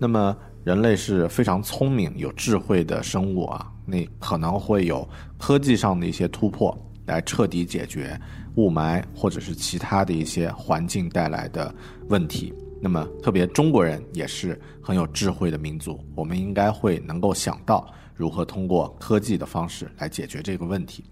[0.00, 5.08] 那么人类是非常聪明、有智慧的生物啊，那可能会有
[5.38, 8.20] 科技上的一些突破，来彻底解决
[8.56, 11.72] 雾霾或者是其他的一些环境带来的
[12.08, 12.52] 问题。
[12.80, 17.88] 那么特别中国人也是很有智慧的民族，我们应该会能够想到
[18.22, 21.02] 如何通过科技的方式来解决这个问题。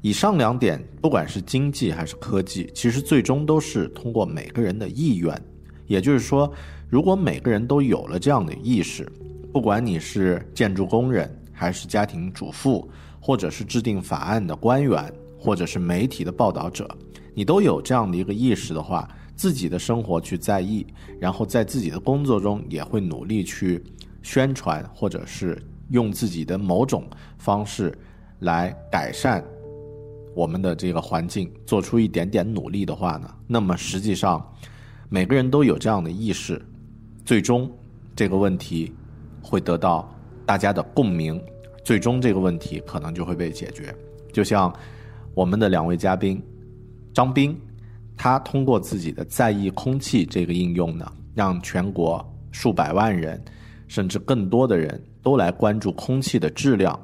[0.00, 5.40] 以上两点，不管是经济还是科技，其实最终都是通过每个人的意愿。
[5.86, 6.52] 也就是说，
[6.88, 9.08] 如果每个人都有了这样的意识，
[9.52, 12.90] 不管你是建筑工人，还是家庭主妇，
[13.20, 16.88] 或者是制定法案的官员，或者是媒体的报道者，
[17.32, 20.84] 你都有这样的一个意识的话，自己的生活去在意，
[21.20, 23.80] 然后在自己的工作中也会努力去
[24.22, 25.60] 宣传，或者是
[25.90, 27.04] 用自己的某种
[27.38, 27.96] 方式
[28.40, 29.44] 来改善。
[30.34, 34.40] 我们的这个环境做出一点点努力的话呢，那么实际上
[35.08, 36.64] 每个人都有这样的意识，
[37.24, 37.68] 最终
[38.14, 38.94] 这个问题
[39.42, 40.08] 会得到
[40.46, 41.42] 大家的共鸣，
[41.82, 43.92] 最终这个问题可能就会被解决。
[44.32, 44.72] 就像
[45.34, 46.40] 我们的两位嘉宾
[47.12, 47.60] 张斌，
[48.16, 53.42] 他通过自己的在意空气这个应用呢，让全国数百万人
[53.88, 56.98] 甚至更多的人都来关注空气的质量。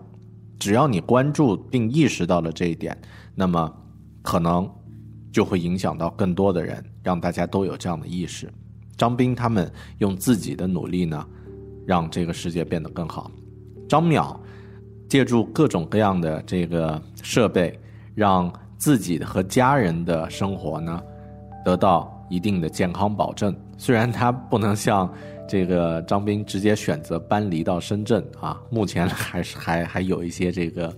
[0.59, 2.97] 只要你关注并意识到了这一点。
[3.35, 3.71] 那么，
[4.23, 4.67] 可能
[5.31, 8.51] 就会影响到更多的人，让大家都有这样的意识。
[8.97, 11.27] 张斌他们用自己的努力呢，
[11.85, 13.31] 让这个世界变得更好。
[13.87, 14.35] 张淼
[15.07, 17.79] 借助各种各样的这个设备，
[18.15, 21.03] 让自己和家人的生活呢
[21.63, 23.55] 得到一定的健康保证。
[23.77, 25.13] 虽然他不能像
[25.55, 30.93] 这个张斌直接选择搬离到深圳啊，目前 还是还还有一些这个。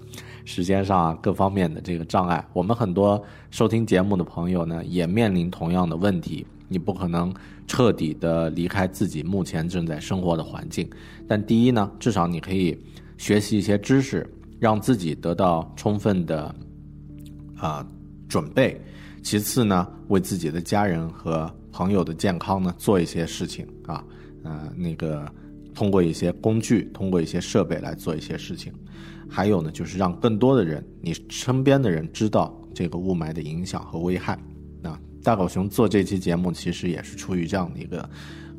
[0.47, 6.47] 时间上各方面的这个障碍，我们很多收听节目的朋友呢，也面临同样的问题。
[6.69, 7.35] 你不可能
[7.67, 10.89] 彻底的离开自己目前正在生活的环境，
[11.27, 12.79] 但第一呢，至少你可以
[13.19, 14.25] 学习一些知识，
[14.61, 16.55] 让自己得到充分的
[17.59, 17.85] 啊
[18.29, 18.81] 准备。
[19.25, 24.05] 其次呢，为自己的家人和朋友的健康呢做一些事情啊，
[24.47, 25.29] 呃，那个
[25.75, 28.73] 通过一些工具，通过一些设备来做一些事情。
[29.29, 34.39] 还有呢，就是让更多的人，你身边的人知道这个雾霾的影响和危害。
[34.81, 38.09] 那大狗熊做这期节目，其实也是出于这样的一个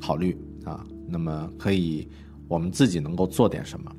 [0.01, 0.85] 考虑啊。
[1.07, 2.05] 那么可以，
[2.49, 3.89] 我们自己能够做点什么？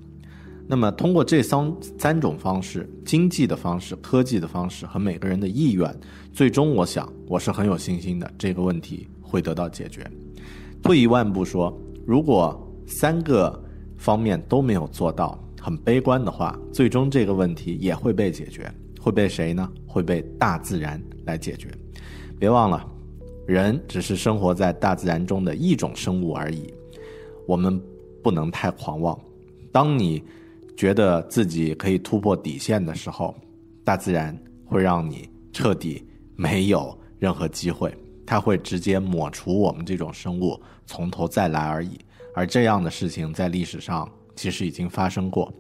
[0.66, 5.98] 那么通过这三三种方式，经济的方式、科技的方式和每个人的意愿，
[6.34, 10.06] 最终我想我是很有信心的，这个问题会得到解决。
[10.82, 11.76] 退一万步说，
[12.06, 13.62] 如果三个
[13.96, 19.70] 方面都没有做到，很悲观的话，最终这个问题也会被解决，会被谁呢？
[19.86, 21.68] 会被大自然来解决。
[22.38, 22.86] 别忘了，
[23.46, 26.72] 人只是生活在大自然中的一种生物而已。
[27.46, 27.80] 我们
[28.22, 29.18] 不能太狂妄。
[29.72, 30.22] 当你
[30.76, 33.34] 觉得自己可以突破底线的时候，
[33.84, 36.02] 大自然会让你彻底
[36.36, 37.92] 没有任何机会，
[38.28, 41.98] 它会直接抹除我们这种生物，从头再来而已。
[42.34, 44.06] 而这样的事情在历史上。
[44.38, 45.52] 其实已经发生过，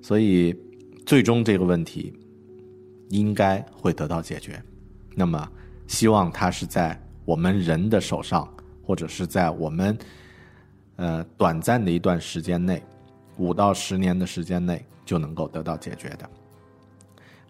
[0.00, 0.56] 所以
[1.04, 2.14] 最终这个问题
[3.08, 4.62] 应该会得到解决。
[5.16, 5.50] 那么，
[5.88, 8.48] 希望它是在我们人的手上，
[8.84, 9.98] 或者是在我们
[10.94, 12.80] 呃短暂的一段时间内，
[13.36, 16.30] 五到十年的时间内就能够得到解决的。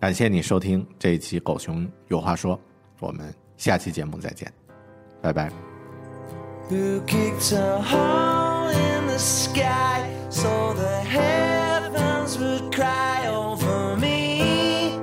[0.01, 2.56] 感谢你收听这一期《狗熊有话说》，
[3.01, 4.52] 我们下期节目再见，
[5.22, 5.52] 拜拜。
[6.70, 14.98] Who kicked a hole in the sky so the heavens would cry over me?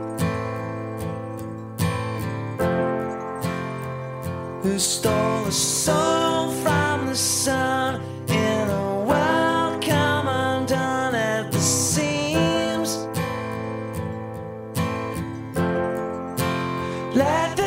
[4.62, 13.06] Who stole the soul from the sun in a world come undone at the seams?
[17.14, 17.63] Let there